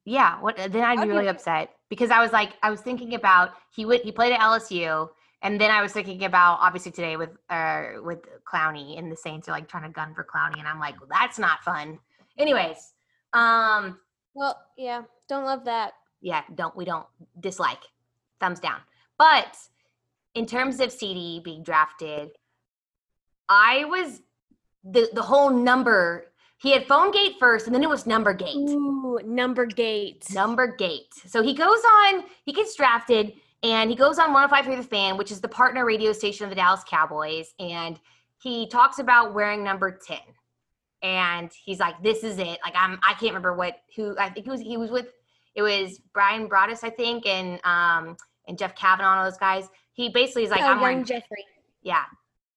[0.05, 3.51] yeah, what then I'd be really upset because I was like I was thinking about
[3.75, 5.09] he would he played at LSU
[5.41, 8.19] and then I was thinking about obviously today with uh with
[8.51, 11.09] Clowney and the Saints are like trying to gun for Clowney and I'm like well,
[11.11, 11.99] that's not fun.
[12.37, 12.93] Anyways,
[13.33, 13.99] um
[14.33, 15.93] well, yeah, don't love that.
[16.21, 17.07] yeah, don't we don't
[17.39, 17.81] dislike.
[18.39, 18.79] Thumbs down.
[19.17, 19.57] But
[20.35, 22.29] in terms of CeeDee being drafted,
[23.49, 24.21] I was
[24.83, 26.25] the the whole number
[26.59, 28.55] he had phone gate first and then it was number gate.
[28.55, 30.25] Ooh, number gate.
[30.33, 31.13] Number Gate.
[31.25, 33.33] So he goes on, he gets drafted,
[33.63, 36.55] and he goes on 105.3 The Fan, which is the partner radio station of the
[36.55, 37.99] Dallas Cowboys, and
[38.41, 40.17] he talks about wearing number 10.
[41.03, 44.45] And he's like, "This is it." Like I'm, I can't remember what who I think
[44.45, 44.61] he was.
[44.61, 45.07] He was with
[45.55, 49.67] it was Brian Broaddus, I think, and um and Jeff Cavanaugh, all those guys.
[49.93, 51.45] He basically is like, oh, "I'm wearing Jeffrey.
[51.83, 52.03] yeah,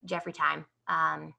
[0.06, 1.34] Jeffrey Time." Um,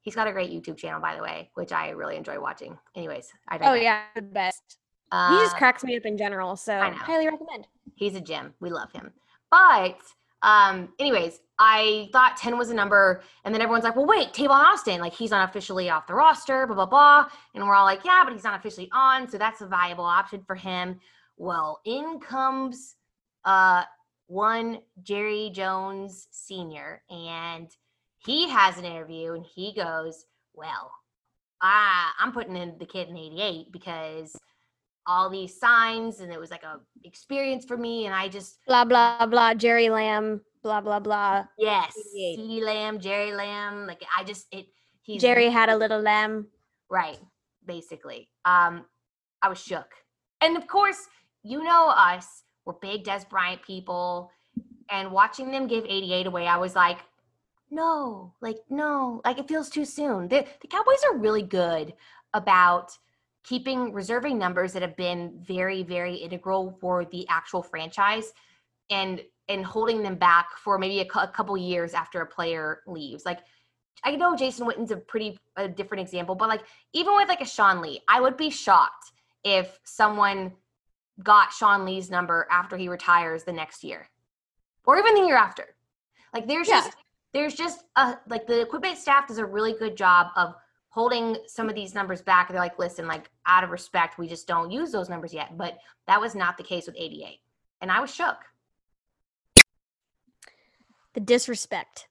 [0.00, 2.78] he's got a great YouTube channel, by the way, which I really enjoy watching.
[2.94, 4.78] Anyways, I Oh yeah, the best.
[5.10, 6.96] Uh, he just cracks me up in general, so I know.
[6.96, 7.66] highly recommend.
[7.96, 8.54] he's a gem.
[8.60, 9.12] We love him.
[9.50, 9.98] But
[10.42, 14.50] um, anyways, I thought 10 was a number, and then everyone's like, well, wait, Tavon
[14.50, 17.26] Austin, like he's unofficially off the roster, blah, blah, blah.
[17.54, 20.42] And we're all like, yeah, but he's not officially on, so that's a viable option
[20.46, 20.98] for him.
[21.36, 22.96] Well, in comes
[23.44, 23.84] uh
[24.28, 27.02] one Jerry Jones Sr.
[27.10, 27.68] and
[28.26, 30.92] he has an interview and he goes, Well,
[31.60, 34.36] I I'm putting in the kid in 88 because
[35.06, 38.84] all these signs and it was like a experience for me and I just Blah
[38.84, 39.54] blah blah.
[39.54, 40.40] Jerry Lamb.
[40.62, 41.44] Blah blah blah.
[41.58, 42.38] yes 88.
[42.38, 44.66] CeeDee Lamb, Jerry Lamb, like I just it
[45.02, 46.46] he Jerry had a little lamb.
[46.90, 47.18] right
[47.66, 48.84] basically um
[49.42, 49.90] I was shook
[50.40, 51.08] and of course
[51.42, 54.30] you know us we're big Dez Bryant people
[54.90, 56.98] and watching them give 88 away I was like
[57.72, 61.92] no like no like it feels too soon the, the Cowboys are really good
[62.34, 62.96] about
[63.44, 68.32] keeping reserving numbers that have been very very integral for the actual franchise
[68.90, 73.24] and and holding them back for maybe a, a couple years after a player leaves
[73.24, 73.40] like
[74.04, 77.46] i know jason witten's a pretty a different example but like even with like a
[77.46, 79.12] sean lee i would be shocked
[79.44, 80.52] if someone
[81.22, 84.08] got Sean Lee's number after he retires the next year,
[84.84, 85.76] or even the year after.
[86.32, 86.80] Like there's Yeah.
[86.80, 86.96] just
[87.32, 90.54] there's just a like the equipment staff does a really good job of
[90.90, 92.48] holding some of these numbers back.
[92.48, 95.56] They're like, listen, like out of respect, we just don't use those numbers yet.
[95.56, 97.38] But that was not the case with 88,
[97.80, 98.36] and I was shook.
[101.14, 102.08] The disrespect.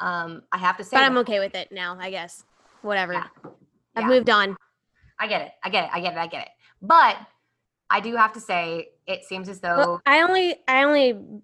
[0.00, 2.44] Um, I have to say, But I'm that- okay with it now, I guess.
[2.82, 3.12] Whatever.
[3.14, 3.26] Yeah.
[3.94, 4.08] I've Yeah.
[4.08, 4.56] moved on.
[5.18, 6.52] I get it, I get it, I get it, I get it.
[6.80, 7.16] But
[7.88, 11.42] I do have to say, it seems as though Well, I only I only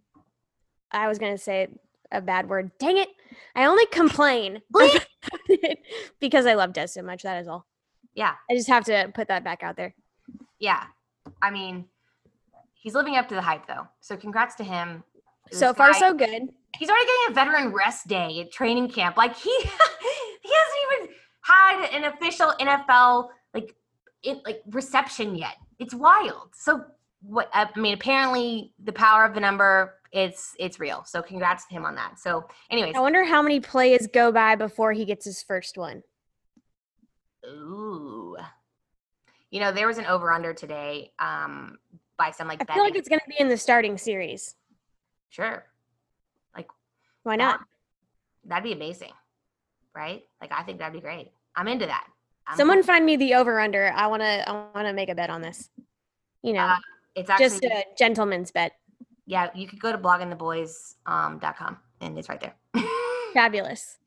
[0.90, 1.68] I was gonna say
[2.12, 2.70] a bad word.
[2.78, 3.08] Dang it.
[3.54, 4.94] I only complain Bleep.
[4.96, 5.78] about it
[6.20, 7.22] because I love Dez so much.
[7.22, 7.66] That is all.
[8.14, 9.94] yeah, I just have to put that back out there.
[10.58, 10.84] yeah.
[11.42, 11.84] I mean,
[12.72, 13.86] he's living up to the hype though.
[14.00, 15.04] So congrats to him.
[15.50, 16.48] This So far, guy- so good.
[16.78, 19.16] he's already getting a veteran rest day at training camp.
[19.18, 23.74] Like he he hasn't even had an official NFL like
[24.22, 25.56] it like reception yet.
[25.78, 26.50] It's wild.
[26.54, 26.82] So
[27.22, 31.04] what I mean, apparently the power of the number it's it's real.
[31.06, 32.18] So congrats to him on that.
[32.18, 36.02] So anyways, I wonder how many plays go by before he gets his first one.
[37.46, 38.36] ooh.
[39.50, 41.78] You know, there was an over under today um
[42.16, 42.70] by some like that.
[42.70, 44.54] I feel like it's gonna be in the starting series.
[45.28, 45.64] sure.
[46.56, 46.68] Like
[47.22, 47.60] why not?
[48.44, 49.12] That'd be amazing.
[49.94, 50.24] Right?
[50.40, 51.30] Like I think that'd be great.
[51.56, 52.06] I'm into that.
[52.46, 53.92] I'm Someone find me the over under.
[53.94, 55.70] I wanna I wanna make a bet on this.
[56.42, 56.76] You know, Uh,
[57.14, 58.72] it's actually just a gentleman's bet.
[59.28, 62.54] Yeah, you could go to bloggingtheboys.com um, and it's right there.
[63.34, 63.98] Fabulous.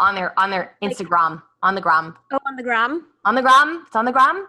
[0.00, 2.16] on their on their Like- Instagram, on the gram.
[2.32, 3.06] Oh, on the gram.
[3.24, 3.84] On the gram.
[3.86, 4.46] It's on the gram.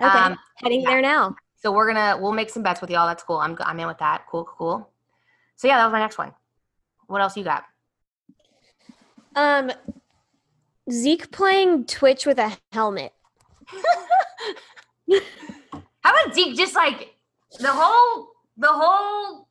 [0.00, 0.90] Okay, Um, heading yeah.
[0.90, 1.36] there now.
[1.62, 3.06] So we're gonna we'll make some bets with y'all.
[3.06, 3.36] That's cool.
[3.38, 4.26] I'm I'm in with that.
[4.28, 4.90] Cool, cool, cool.
[5.54, 6.32] So yeah, that was my next one.
[7.06, 7.64] What else you got?
[9.36, 9.70] Um,
[10.90, 13.12] Zeke playing Twitch with a helmet.
[15.08, 17.14] How about Zeke just like
[17.60, 19.48] the whole the whole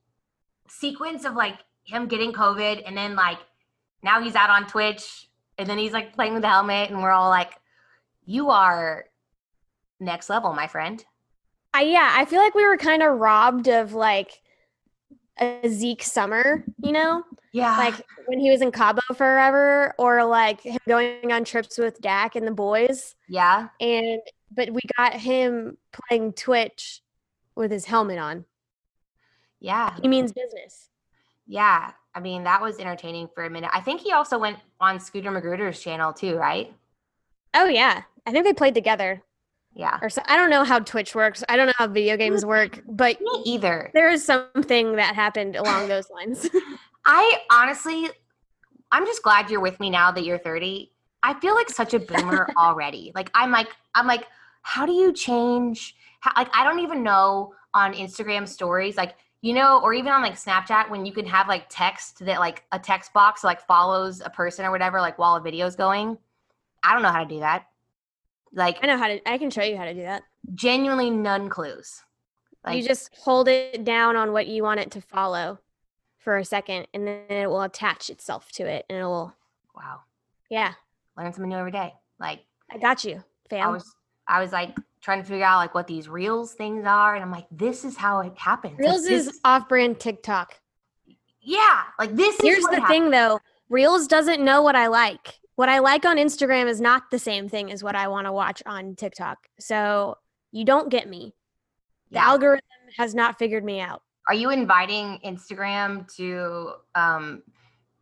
[0.68, 3.38] sequence of like him getting COVID and then like
[4.04, 7.12] now he's out on Twitch and then he's like playing with the helmet and we're
[7.12, 7.54] all like,
[8.26, 9.06] You are
[10.00, 11.04] next level, my friend.
[11.74, 14.42] I yeah, I feel like we were kind of robbed of like
[15.40, 17.78] a Zeke summer, you know, Yeah.
[17.78, 22.36] like when he was in Cabo forever, or like him going on trips with Dak
[22.36, 23.16] and the boys.
[23.28, 23.68] yeah.
[23.80, 27.02] And but we got him playing Twitch
[27.56, 28.46] with his helmet on.
[29.60, 29.96] Yeah.
[30.02, 30.90] He means business.
[31.48, 31.92] Yeah.
[32.14, 33.70] I mean, that was entertaining for a minute.
[33.74, 36.74] I think he also went on Scooter Magruder's channel too, right?
[37.54, 39.22] Oh yeah, I think they played together.
[39.74, 40.00] Yeah.
[40.02, 41.44] Or so, I don't know how Twitch works.
[41.50, 43.92] I don't know how video games work, but Me either.
[43.94, 46.48] there is something that happened along those lines.
[47.06, 48.10] I honestly,
[48.92, 50.92] I'm just glad you're with me now that you're 30.
[51.24, 53.12] I feel like such a boomer already.
[53.16, 54.26] Like I'm like I'm like,
[54.66, 55.96] how do you change?
[56.22, 60.24] How, like I don't even know on Instagram stories, like you know, or even on
[60.24, 64.22] like Snapchat when you can have like text that like a text box like follows
[64.26, 66.18] a person or whatever, like while a video's going.
[66.84, 67.68] I don't know how to do that.
[68.54, 69.30] Like I know how to.
[69.30, 70.24] I can show you how to do that.
[70.56, 72.02] genuinely none clues.
[72.66, 75.60] Like you just hold it down on what you want it to follow
[76.18, 79.36] for a second, and then it will attach itself to it, and it will.
[79.76, 80.00] wow,
[80.50, 80.74] Yeah,
[81.16, 81.94] learn something new every day.
[82.20, 82.40] Like
[82.72, 83.74] I got you, I fam.
[83.74, 83.94] was
[84.28, 87.32] I was like trying to figure out like what these reels things are, and I'm
[87.32, 88.74] like, this is how it happens.
[88.80, 90.60] Like, Reels this- is off-brand TikTok.
[91.42, 92.88] yeah, like this is Here's the happens.
[92.90, 93.40] thing, though.
[93.70, 95.40] Reels doesn't know what I like.
[95.56, 98.32] What I like on Instagram is not the same thing as what I want to
[98.34, 99.38] watch on TikTok.
[99.60, 100.18] So
[100.52, 101.34] you don't get me.
[102.12, 102.28] The Yeah.
[102.30, 102.62] algorithm
[102.98, 104.02] has not figured me out.
[104.28, 107.44] Are you inviting Instagram to um,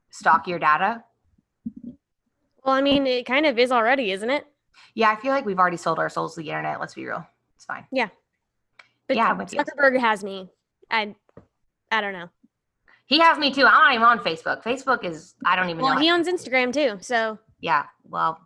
[0.10, 1.04] stalk your data?
[2.64, 4.46] Well, I mean, it kind of is already, isn't it?
[4.96, 6.80] Yeah, I feel like we've already sold our souls to the internet.
[6.80, 7.26] Let's be real.
[7.56, 7.86] It's fine.
[7.92, 8.10] Yeah.
[9.08, 9.60] But Yeah, I'm with you.
[9.60, 10.50] Zuckerberg has me.
[10.90, 11.16] I,
[11.92, 12.30] I don't know.
[13.06, 13.66] He has me too.
[13.66, 14.64] I'm not even on Facebook.
[14.64, 15.84] Facebook is I don't even know.
[15.86, 16.02] Well, know.
[16.02, 16.98] he owns Instagram too.
[17.02, 18.40] So yeah, well,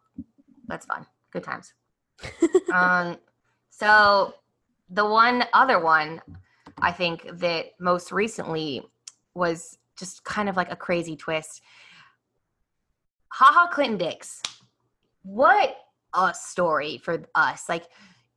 [0.68, 1.06] that's fun.
[1.32, 1.74] Good times.
[2.74, 3.18] um,
[3.70, 4.34] so
[4.90, 6.22] the one other one
[6.82, 8.82] I think that most recently
[9.34, 11.62] was just kind of like a crazy twist.
[13.30, 14.42] Ha Ha Clinton-Dix.
[15.24, 15.76] What
[16.18, 17.70] a story for us.
[17.70, 17.86] Like,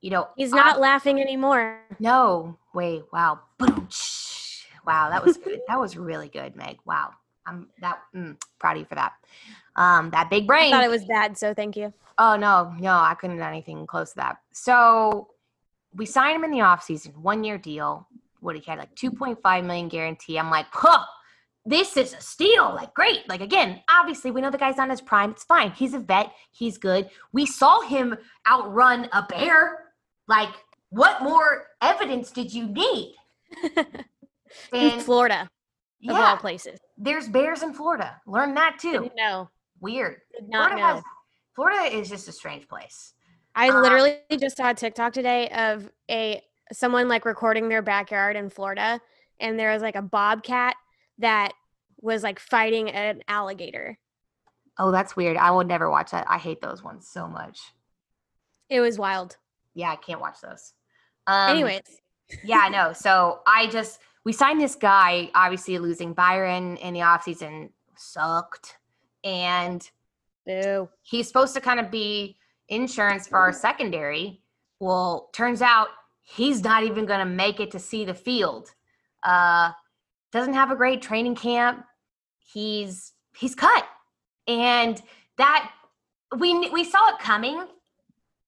[0.00, 1.80] you know, he's I- not laughing anymore.
[1.98, 3.02] no, way.
[3.12, 3.40] wow.
[3.58, 3.88] Boom.
[4.86, 5.60] Wow, that was good.
[5.68, 6.78] that was really good, Meg.
[6.86, 7.10] Wow.
[7.46, 9.12] I'm that mm, proud of you for that.
[9.76, 10.70] Um, that big I brain.
[10.70, 11.92] thought it was bad, so thank you.
[12.18, 14.38] Oh no, no, I couldn't done anything close to that.
[14.52, 15.28] So
[15.94, 18.06] we signed him in the offseason, one year deal.
[18.40, 20.38] What he had like 2.5 million guarantee.
[20.38, 21.04] I'm like, huh,
[21.66, 22.74] this is a steal.
[22.74, 23.28] Like, great.
[23.28, 25.30] Like, again, obviously, we know the guy's not in his prime.
[25.30, 25.72] It's fine.
[25.72, 26.32] He's a vet.
[26.52, 27.10] He's good.
[27.32, 28.16] We saw him
[28.48, 29.86] outrun a bear.
[30.26, 30.50] Like,
[30.90, 33.14] what more evidence did you need?
[34.72, 35.48] in Florida,
[36.08, 36.78] of all yeah, places.
[36.96, 38.20] there's bears in Florida.
[38.26, 39.10] Learn that too.
[39.14, 39.48] Didn't.
[39.80, 40.16] Weird.
[40.38, 40.94] Did not Florida know.
[40.94, 41.02] has
[41.54, 43.14] Florida is just a strange place.
[43.54, 46.42] I Uh, literally just saw a TikTok today of a
[46.72, 49.00] someone like recording their backyard in Florida,
[49.40, 50.76] and there was like a bobcat
[51.20, 51.52] that
[52.00, 53.98] was like fighting an alligator.
[54.78, 55.36] Oh, that's weird.
[55.36, 56.26] I would never watch that.
[56.28, 57.60] I hate those ones so much.
[58.68, 59.36] It was wild.
[59.74, 60.72] Yeah, I can't watch those.
[61.26, 61.82] Um, Anyways,
[62.44, 62.92] yeah, I know.
[62.92, 68.76] So I just we signed this guy, obviously losing Byron in the offseason sucked.
[69.22, 69.88] And
[70.46, 70.88] boo.
[71.02, 72.36] he's supposed to kind of be
[72.68, 74.40] insurance for our secondary.
[74.78, 75.88] Well, turns out
[76.22, 78.72] he's not even gonna make it to see the field.
[79.22, 79.72] Uh
[80.32, 81.84] doesn't have a great training camp.
[82.38, 83.84] He's he's cut.
[84.46, 85.00] And
[85.38, 85.70] that
[86.36, 87.66] we we saw it coming.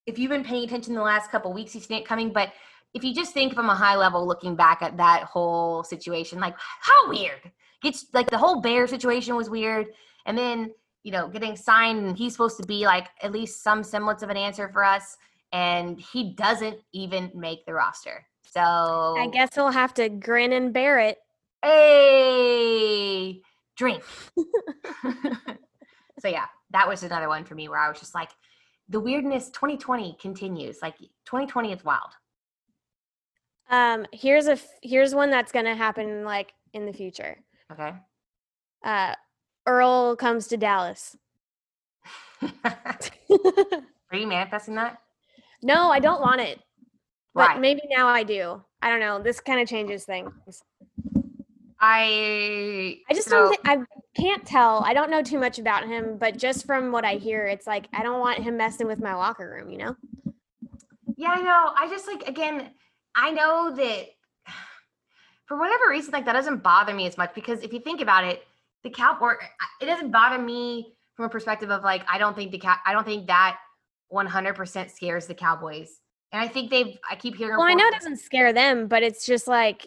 [0.06, 2.32] If you've been paying attention the last couple weeks, you've seen it coming.
[2.32, 2.52] But
[2.94, 6.54] if you just think from a high level, looking back at that whole situation, like
[6.58, 7.50] how weird.
[7.84, 9.86] It's like the whole bear situation was weird.
[10.26, 13.82] And then, you know, getting signed and he's supposed to be like at least some
[13.82, 15.16] semblance of an answer for us.
[15.52, 18.24] And he doesn't even make the roster.
[18.42, 21.18] So I guess he'll have to grin and bear it.
[21.62, 23.40] Hey,
[23.76, 24.02] drink.
[26.18, 28.30] so yeah, that was another one for me where I was just like,
[28.88, 30.78] the weirdness 2020 continues.
[30.82, 32.10] Like 2020 is wild.
[33.70, 37.38] Um, here's a f- here's one that's gonna happen like in the future.
[37.70, 37.94] Okay.
[38.84, 39.14] Uh,
[39.66, 41.16] Earl comes to Dallas.
[42.42, 44.98] Are you manifesting that?
[45.62, 46.60] no, I don't want it,
[47.34, 48.62] but maybe now I do.
[48.82, 49.22] I don't know.
[49.22, 50.32] This kind of changes things.
[51.82, 53.48] I I just so- don't.
[53.50, 53.78] Think, I
[54.14, 54.84] can't tell.
[54.84, 57.88] I don't know too much about him, but just from what I hear, it's like
[57.92, 59.68] I don't want him messing with my locker room.
[59.68, 59.96] You know?
[61.16, 61.72] Yeah, I know.
[61.76, 62.70] I just like again,
[63.16, 64.06] I know that
[65.46, 68.24] for whatever reason, like that doesn't bother me as much because if you think about
[68.24, 68.44] it,
[68.84, 69.34] the cowboy
[69.80, 72.92] it doesn't bother me from a perspective of like I don't think the cat I
[72.92, 73.58] don't think that
[74.12, 75.98] 100% scares the Cowboys.
[76.32, 79.02] And I think they've I keep hearing Well, I know it doesn't scare them, but
[79.02, 79.86] it's just like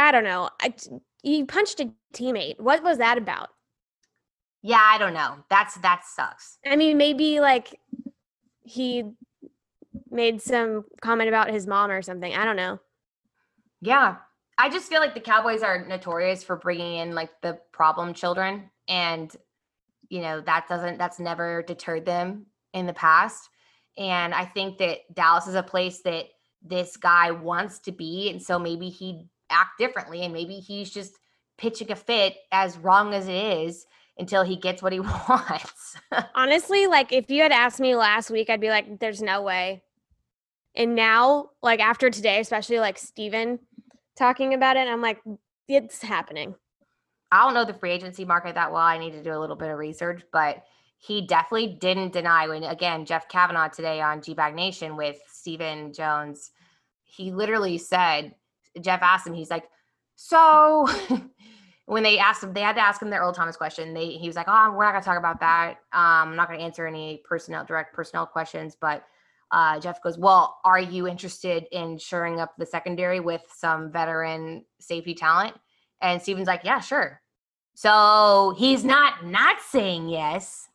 [0.00, 0.50] I don't know.
[0.60, 0.74] I
[1.22, 2.58] you punched a teammate.
[2.58, 3.50] What was that about?
[4.62, 5.36] Yeah, I don't know.
[5.48, 6.58] That's that sucks.
[6.66, 7.78] I mean, maybe like
[8.62, 9.04] he
[10.10, 12.34] made some comment about his mom or something.
[12.34, 12.78] I don't know.
[13.80, 14.16] Yeah.
[14.58, 18.70] I just feel like the Cowboys are notorious for bringing in like the problem children
[18.88, 19.34] and
[20.10, 23.48] you know that doesn't that's never deterred them in the past
[23.96, 26.26] and I think that Dallas is a place that
[26.62, 31.18] this guy wants to be and so maybe he'd act differently and maybe he's just
[31.58, 33.86] pitching a fit as wrong as it is
[34.18, 35.96] until he gets what he wants.
[36.34, 39.82] Honestly, like if you had asked me last week, I'd be like, there's no way.
[40.74, 43.58] And now, like after today, especially like Stephen
[44.16, 45.20] talking about it, I'm like,
[45.68, 46.54] it's happening.
[47.32, 48.82] I don't know the free agency market that well.
[48.82, 50.64] I need to do a little bit of research, but
[50.98, 55.92] he definitely didn't deny when again Jeff Cavanaugh today on G Bag Nation with Stephen
[55.92, 56.50] Jones.
[57.04, 58.34] He literally said,
[58.80, 59.64] Jeff asked him, he's like,
[60.16, 60.86] so
[61.86, 63.94] when they asked him, they had to ask him their Earl Thomas question.
[63.94, 65.78] They he was like, Oh, we're not gonna talk about that.
[65.92, 69.04] Um, I'm not gonna answer any personnel direct personnel questions, but
[69.50, 74.64] uh, Jeff goes, Well, are you interested in shoring up the secondary with some veteran
[74.78, 75.54] safety talent?
[76.02, 77.20] And Stephen's like, yeah, sure.
[77.74, 80.68] So he's not not saying yes.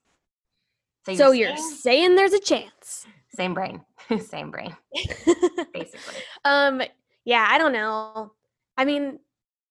[1.13, 3.05] So you're saying- saying there's a chance.
[3.35, 3.81] same brain,
[4.19, 4.75] same brain,
[5.73, 6.15] basically.
[6.43, 6.81] um,
[7.25, 8.31] yeah, I don't know.
[8.77, 9.19] I mean,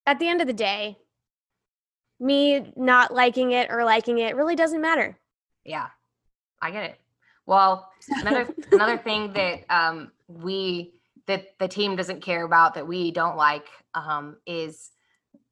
[0.06, 0.98] at the end of the day,
[2.20, 5.18] me not liking it or liking it really doesn't matter.
[5.64, 5.86] Yeah,
[6.60, 7.00] I get it.
[7.46, 7.90] Well,
[8.20, 10.94] another another thing that um, we
[11.26, 14.90] that the team doesn't care about that we don't like um, is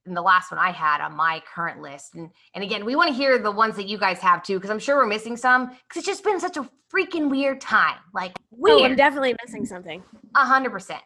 [0.05, 2.15] and the last one I had on my current list.
[2.15, 4.71] And and again, we want to hear the ones that you guys have too, because
[4.71, 5.69] I'm sure we're missing some.
[5.69, 8.81] Because it's just been such a freaking weird time, like weird.
[8.81, 10.03] Oh, I'm definitely missing something.
[10.35, 11.03] A hundred percent.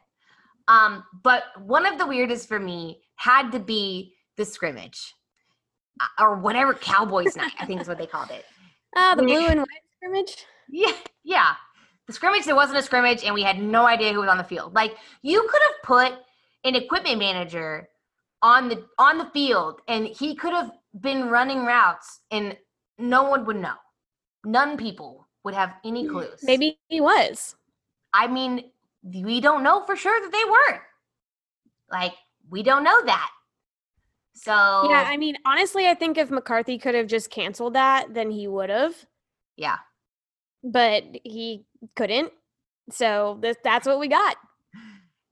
[0.68, 5.14] Um, but one of the weirdest for me had to be the scrimmage,
[6.00, 7.52] uh, or whatever Cowboys night.
[7.58, 8.44] I think is what they called it.
[8.98, 10.46] Ah, the blue and white scrimmage.
[10.70, 10.92] Yeah,
[11.22, 11.52] yeah.
[12.06, 14.44] The scrimmage there wasn't a scrimmage, and we had no idea who was on the
[14.44, 14.74] field.
[14.74, 16.18] Like you could have put
[16.64, 17.90] an equipment manager
[18.40, 22.56] on the on the field, and he could have been running routes, and
[22.98, 23.74] no one would know.
[24.46, 26.40] None people would have any clues.
[26.42, 27.56] Maybe he was.
[28.14, 28.70] I mean,
[29.14, 30.82] we don't know for sure that they weren't.
[31.90, 32.14] Like,
[32.50, 33.30] we don't know that.
[34.34, 34.52] So
[34.90, 38.46] Yeah, I mean, honestly, I think if McCarthy could have just canceled that, then he
[38.46, 38.94] would have,
[39.56, 39.76] yeah.
[40.62, 42.32] but he couldn't.
[42.90, 44.36] So th- that's what we got.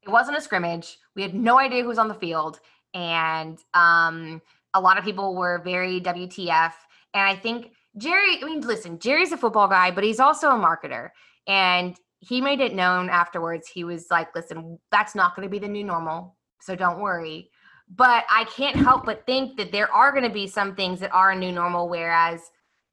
[0.03, 0.99] It wasn't a scrimmage.
[1.15, 2.61] We had no idea who was on the field.
[2.95, 4.41] And um,
[4.75, 6.73] a lot of people were very WTF.
[7.15, 10.55] And I think Jerry, I mean, listen, Jerry's a football guy, but he's also a
[10.55, 11.11] marketer.
[11.47, 11.97] And
[12.27, 13.69] he made it known afterwards.
[13.69, 16.37] He was like, listen, that's not going to be the new normal.
[16.61, 17.51] So don't worry.
[17.89, 21.13] But I can't help but think that there are going to be some things that
[21.13, 22.41] are a new normal, whereas,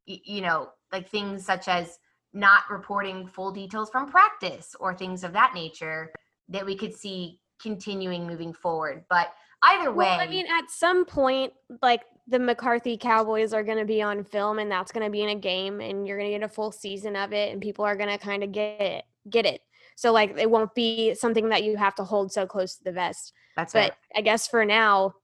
[0.06, 1.98] you know, like things such as
[2.34, 6.12] not reporting full details from practice or things of that nature
[6.50, 9.06] that we could see continuing moving forward.
[9.10, 9.32] But
[9.64, 13.86] either way, Well, I mean, at some point, like the McCarthy Cowboys are going to
[13.86, 16.38] be on film, and that's going to be in a game, and you're going to
[16.38, 19.06] get a full season of it, and people are going to kind of get it,
[19.30, 19.62] get it.
[19.96, 22.92] So like, it won't be something that you have to hold so close to the
[22.92, 23.34] vest.
[23.56, 23.94] that's But right.
[24.16, 25.16] I guess for now,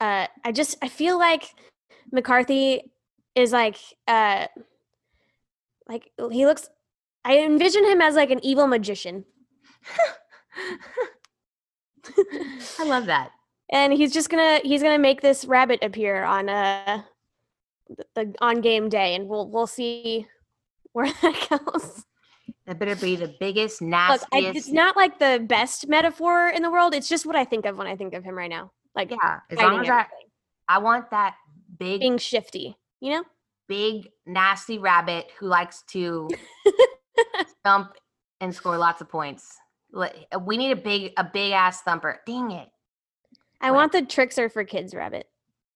[0.00, 1.48] uh, I just I feel like
[2.12, 2.92] McCarthy
[3.34, 4.46] is like uh,
[5.88, 6.68] like he looks.
[7.24, 9.24] I envision him as like an evil magician.
[12.78, 13.30] I love that.
[13.72, 17.02] and he's just gonna he's gonna make this rabbit appear on uh
[17.88, 20.26] the, the on game day and we'll we'll see
[20.92, 22.04] where that goes
[22.66, 23.92] That better be the biggest, look.
[24.32, 27.66] I, it's not like the best metaphor in the world it's just what i think
[27.66, 30.06] of when i think of him right now like yeah, as long as I,
[30.66, 31.34] I want that
[31.78, 33.24] big, being shifty you know
[33.68, 36.28] big, nasty rabbit who likes to
[37.64, 37.92] thump
[38.40, 39.56] and score lots of points.
[40.42, 42.20] We need a big, a big ass thumper.
[42.26, 42.68] Dang it!
[43.60, 43.76] i What?
[43.76, 45.28] want the Trix are for kids rabbit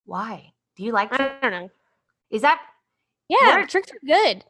[0.04, 0.52] Why?
[0.76, 1.12] Do you like?
[1.12, 1.70] i don't know
[2.30, 2.60] Is that
[3.28, 4.44] yeah Trix are good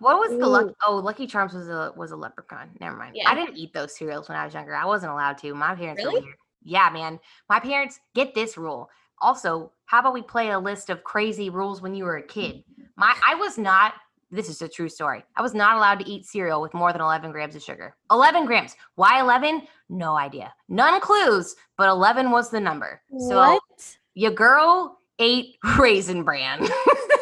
[0.00, 0.66] what was the luck?
[0.66, 0.74] Ooh.
[0.86, 2.70] Oh, Lucky Charms was a was a leprechaun.
[2.80, 3.16] Never mind.
[3.16, 3.30] Yeah.
[3.30, 4.74] I didn't eat those cereals when I was younger.
[4.74, 5.54] I wasn't allowed to.
[5.54, 6.24] My parents Really?
[6.62, 7.20] Yeah, man.
[7.48, 8.90] My parents get this rule.
[9.20, 12.64] Also, how about we play a list of crazy rules when you were a kid?
[12.96, 13.94] My I was not
[14.30, 15.24] this is a true story.
[15.36, 17.94] I was not allowed to eat cereal with more than 11 grams of sugar.
[18.10, 18.74] 11 grams.
[18.96, 19.62] Why 11?
[19.88, 20.52] No idea.
[20.68, 23.00] None clues, but 11 was the number.
[23.28, 23.62] So what
[24.14, 26.60] your girl ate raisin bran.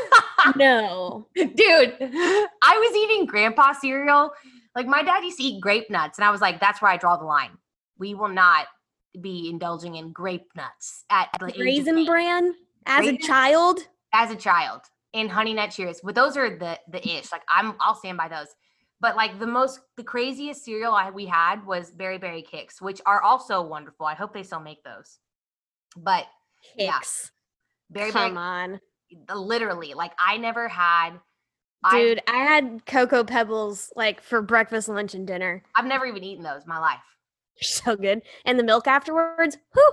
[0.56, 4.32] no Dude, I was eating grandpa cereal.
[4.74, 6.96] Like my dad used to eat grape nuts, and I was like, that's where I
[6.96, 7.50] draw the line.
[7.98, 8.66] We will not
[9.20, 12.52] be indulging in grape nuts at the raisin bran
[12.86, 13.80] as Raisin- a child
[14.12, 14.80] as a child
[15.12, 16.00] in honey nut cheers.
[16.02, 17.30] But those are the the ish.
[17.30, 18.48] Like I'm I'll stand by those.
[19.00, 23.00] But like the most the craziest cereal I, we had was Berry Berry Kix, which
[23.06, 24.06] are also wonderful.
[24.06, 25.18] I hope they still make those.
[25.96, 26.26] But
[26.76, 26.98] Yeah.
[26.98, 27.30] Kix.
[27.90, 28.80] Berry come Berry on
[29.34, 31.12] literally like I never had
[31.86, 35.62] I- Dude, I had Cocoa Pebbles like for breakfast, lunch, and dinner.
[35.76, 36.98] I've never even eaten those in my life.
[37.60, 38.22] So good.
[38.44, 39.92] And the milk afterwards, whew.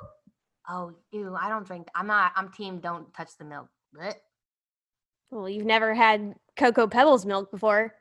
[0.68, 1.88] Oh, ew, I don't drink.
[1.94, 3.68] I'm not, I'm team don't touch the milk.
[3.96, 4.16] Blech.
[5.30, 7.94] Well, you've never had Cocoa Pebbles milk before.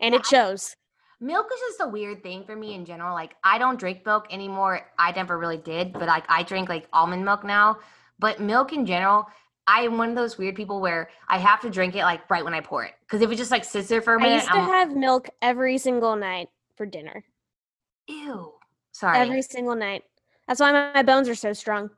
[0.00, 0.76] And Yeah, it shows.
[1.20, 3.14] Milk is just a weird thing for me in general.
[3.14, 4.82] Like, I don't drink milk anymore.
[4.98, 7.78] I never really did, but like, I drink like almond milk now.
[8.18, 9.26] But milk in general,
[9.66, 12.44] I am one of those weird people where I have to drink it like right
[12.44, 12.92] when I pour it.
[13.00, 14.96] Because if it just like sits there for a I minute, used to I'm have
[14.96, 17.24] milk every single night for dinner.
[18.08, 18.52] ew.
[18.92, 19.18] Sorry.
[19.18, 20.02] Every single night.
[20.46, 21.90] That's why my, my bones are so strong.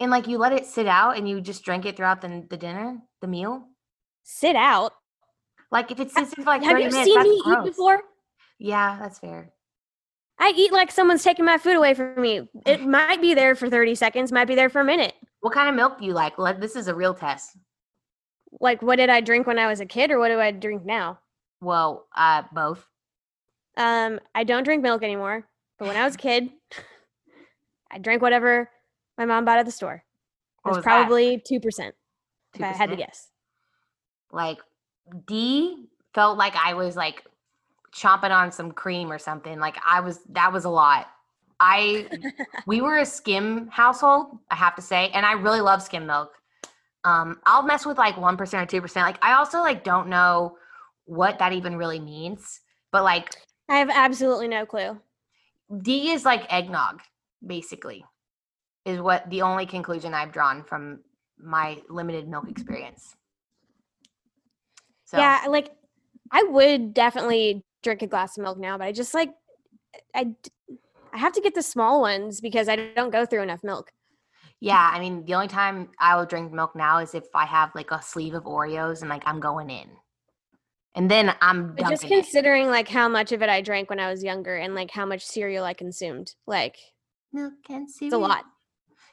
[0.00, 2.56] and like, you let it sit out and you just drink it throughout the, the
[2.56, 3.64] dinner, the meal.
[4.24, 4.92] Sit out.
[5.70, 7.66] Like, if it sits there for like Have 30 you minutes, seen that's me gross.
[7.66, 8.02] eat before?
[8.58, 9.50] Yeah, that's fair.
[10.38, 12.48] I eat like someone's taking my food away from me.
[12.66, 15.14] It might be there for 30 seconds, might be there for a minute.
[15.42, 16.38] What kind of milk do you like?
[16.38, 17.56] Let, this is a real test.
[18.60, 20.84] Like, what did I drink when I was a kid, or what do I drink
[20.84, 21.18] now?
[21.60, 22.86] Well, uh, both.
[23.76, 25.46] Um, I don't drink milk anymore.
[25.78, 26.50] But when I was a kid,
[27.90, 28.70] I drank whatever
[29.18, 30.04] my mom bought at the store.
[30.64, 30.90] It was was that?
[30.90, 31.94] probably two percent,
[32.54, 33.28] if I had to guess.
[34.30, 34.58] Like
[35.26, 37.24] D felt like I was like
[37.92, 39.58] chomping on some cream or something.
[39.58, 41.08] Like I was that was a lot.
[41.62, 42.08] I
[42.66, 46.34] we were a skim household, I have to say, and I really love skim milk.
[47.04, 49.06] Um, I'll mess with like one percent or two percent.
[49.06, 50.58] Like I also like don't know
[51.04, 52.60] what that even really means,
[52.90, 53.30] but like
[53.68, 55.00] I have absolutely no clue.
[55.82, 57.00] D is like eggnog,
[57.46, 58.04] basically,
[58.84, 61.00] is what the only conclusion I've drawn from
[61.38, 63.16] my limited milk experience.
[65.04, 65.70] So Yeah, like
[66.30, 69.30] I would definitely drink a glass of milk now, but I just like
[70.14, 70.34] I
[71.12, 73.90] I have to get the small ones because I don't go through enough milk.
[74.60, 77.70] yeah, I mean the only time I will drink milk now is if I have
[77.74, 79.88] like a sleeve of Oreos and like I'm going in.
[80.94, 82.22] And then I'm just dunking it.
[82.22, 85.06] considering like how much of it I drank when I was younger and like how
[85.06, 86.76] much cereal I consumed, like
[87.32, 88.08] milk and cereal.
[88.08, 88.44] it's a lot.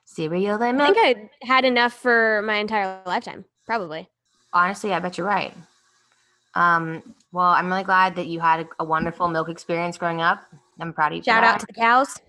[0.06, 0.98] Cereal and milk.
[0.98, 4.10] I think I had enough for my entire lifetime, probably.
[4.52, 5.54] Honestly, I bet you're right.
[6.56, 10.44] Um, well, I'm really glad that you had a, a wonderful milk experience growing up.
[10.80, 11.24] I'm proud of you.
[11.24, 12.20] Shout out to the cows.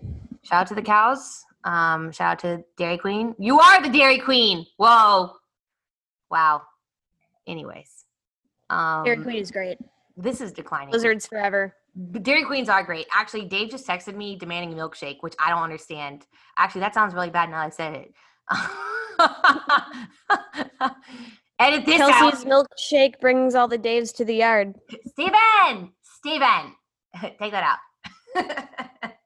[0.43, 1.45] Shout out to the cows.
[1.63, 3.35] Um, shout out to Dairy Queen.
[3.37, 4.65] You are the Dairy Queen.
[4.77, 5.33] Whoa.
[6.29, 6.63] Wow.
[7.47, 8.05] Anyways.
[8.69, 9.77] Um, Dairy Queen is great.
[10.17, 10.91] This is declining.
[10.91, 11.75] Lizards forever.
[12.21, 13.05] Dairy Queens are great.
[13.13, 16.25] Actually, Dave just texted me demanding a milkshake, which I don't understand.
[16.57, 18.13] Actually, that sounds really bad now I said it.
[21.59, 22.65] Edit this Kelsey's out.
[22.65, 24.75] milkshake brings all the Daves to the yard.
[25.07, 25.91] Steven!
[26.01, 26.75] Steven!
[27.21, 27.77] Take that out.
[28.35, 28.43] Ay,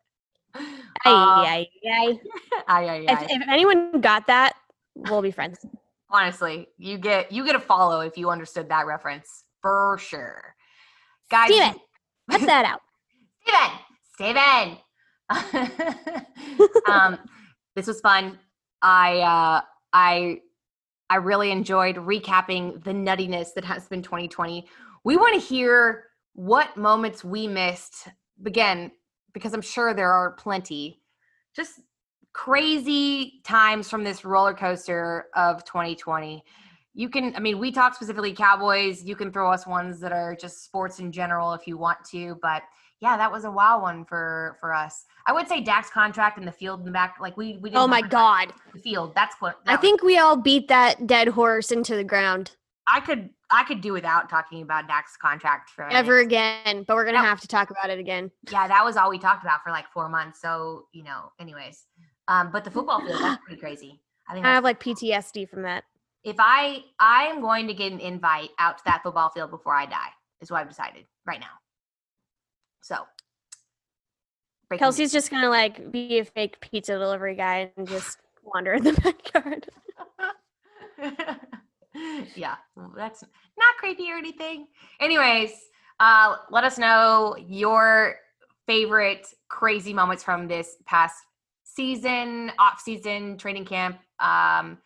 [1.06, 2.20] Um, ay, ay.
[2.68, 4.54] Ay, If, if anyone got that,
[4.96, 5.64] we'll be friends.
[6.10, 10.56] Honestly, you get you get a follow if you understood that reference for sure,
[11.30, 11.50] guys.
[11.50, 11.76] Steven,
[12.32, 12.82] cut that out.
[14.16, 14.78] Steven,
[15.30, 16.22] Steven.
[16.88, 17.20] um,
[17.76, 18.40] this was fun.
[18.82, 19.62] I uh,
[19.94, 20.40] I
[21.10, 24.68] I really enjoyed recapping the nuttiness that has been 2020.
[25.04, 28.08] We want to hear what moments we missed.
[28.46, 28.92] Again,
[29.34, 31.02] because I'm sure there are plenty.
[31.56, 31.82] Just
[32.34, 36.44] crazy times from this roller coaster of 2020.
[36.94, 39.04] You can, I mean, we talk specifically Cowboys.
[39.04, 42.38] You can throw us ones that are just sports in general if you want to,
[42.42, 42.64] but
[43.02, 45.06] yeah, that was a wow one for for us.
[45.28, 47.70] I would say Dak's contract in the field in the back, like we we.
[47.70, 48.54] Didn't Oh my God.
[48.74, 49.14] the field.
[49.16, 52.56] That's what I that- think we all beat that dead horse into the ground
[52.88, 57.04] I could I could do without talking about Dak's contract for ever again, but we're
[57.06, 57.28] going to No.
[57.28, 58.30] have to talk about it again.
[58.52, 60.40] Yeah, that was all we talked about for like four months.
[60.42, 61.86] So you know, anyways,
[62.28, 64.02] um, but the football field that's pretty crazy.
[64.30, 65.84] I think I have like PTSD from that.
[66.24, 69.74] if I I am going to get an invite out to that football field before
[69.76, 70.10] I die
[70.42, 71.48] is what I've decided right now.
[72.82, 72.98] So
[74.78, 78.84] Kelsey's just going to like be a fake pizza delivery guy and just wander in
[78.84, 78.94] the
[79.34, 79.68] backyard.
[82.36, 82.56] yeah,
[82.96, 83.24] that's
[83.58, 84.68] not creepy or anything.
[85.00, 85.52] Anyways,
[86.00, 88.16] uh, let us know your
[88.66, 91.16] favorite crazy moments from this past
[91.64, 94.00] season, off season, training camp.
[94.20, 94.78] Um,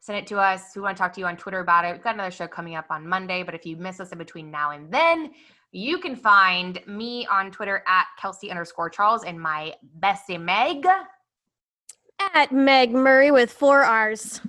[0.00, 0.72] send it to us.
[0.74, 1.92] We want to talk to you on Twitter about it.
[1.92, 4.50] We've got another show coming up on Monday, but if you miss us in between
[4.50, 5.30] now and then,
[5.72, 10.86] you can find me on Twitter at Kelsey underscore Charles and my bestie Meg.
[12.34, 14.40] At Meg Murray with four R's.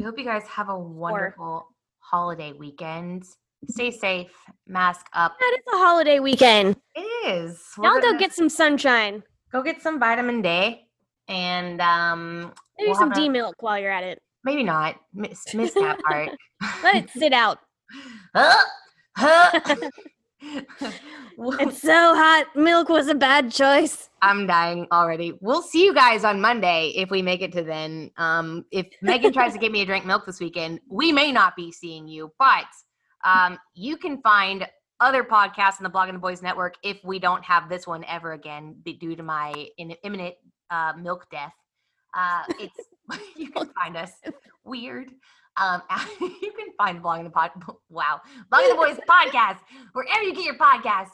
[0.00, 3.24] We hope you guys have a wonderful holiday weekend.
[3.68, 4.32] Stay safe,
[4.66, 5.36] mask up.
[5.38, 6.76] That is a holiday weekend.
[6.94, 7.62] It is.
[7.76, 9.22] We're Y'all go get some sunshine.
[9.52, 10.88] go get some vitamin D,
[11.28, 14.22] and um, Maybe We'll some D milk while you're at it.
[14.42, 16.30] maybe not miss, miss that part.
[16.82, 17.58] Let it sit out.
[21.42, 22.46] It's so hot.
[22.54, 24.10] Milk was a bad choice.
[24.20, 25.38] I'm dying already.
[25.40, 28.10] We'll see you guys on Monday if we make it to then.
[28.18, 31.56] Um, if Megan tries to get me to drink milk this weekend, we may not
[31.56, 32.66] be seeing you, but
[33.24, 34.66] um, you can find
[35.00, 38.32] other podcasts on the Blogging the Boys Network if we don't have this one ever
[38.32, 40.34] again due to my in- imminent
[40.70, 41.54] uh, milk death.
[42.14, 42.76] Uh, it's
[43.36, 44.12] you can find us
[44.64, 45.10] weird.
[45.60, 45.82] Um,
[46.20, 47.50] you can find Blogging the Pod.
[47.90, 49.58] Wow, Blogging the Boys podcast
[49.92, 51.10] wherever you get your podcasts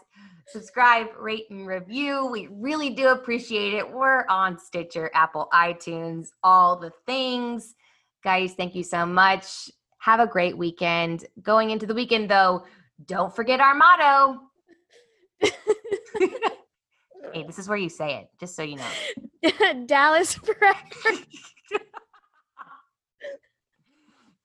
[0.49, 2.29] subscribe, rate, and review.
[2.31, 3.91] We really do appreciate it.
[3.91, 7.75] We're on Stitcher, Apple, iTunes, all the things.
[8.23, 9.71] Guys, thank you so much.
[9.99, 11.27] Have a great weekend.
[11.43, 12.65] Going into the weekend, though,
[13.07, 14.41] don't forget our motto.
[15.41, 19.85] hey, this is where you say it, just so you know.
[19.87, 21.23] Dallas forever.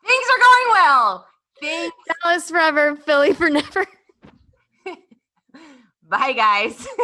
[0.06, 1.28] Things are going well.
[1.60, 1.94] Things.
[2.24, 2.96] Dallas forever.
[2.96, 3.86] Philly for never.
[6.10, 6.88] Bye, guys.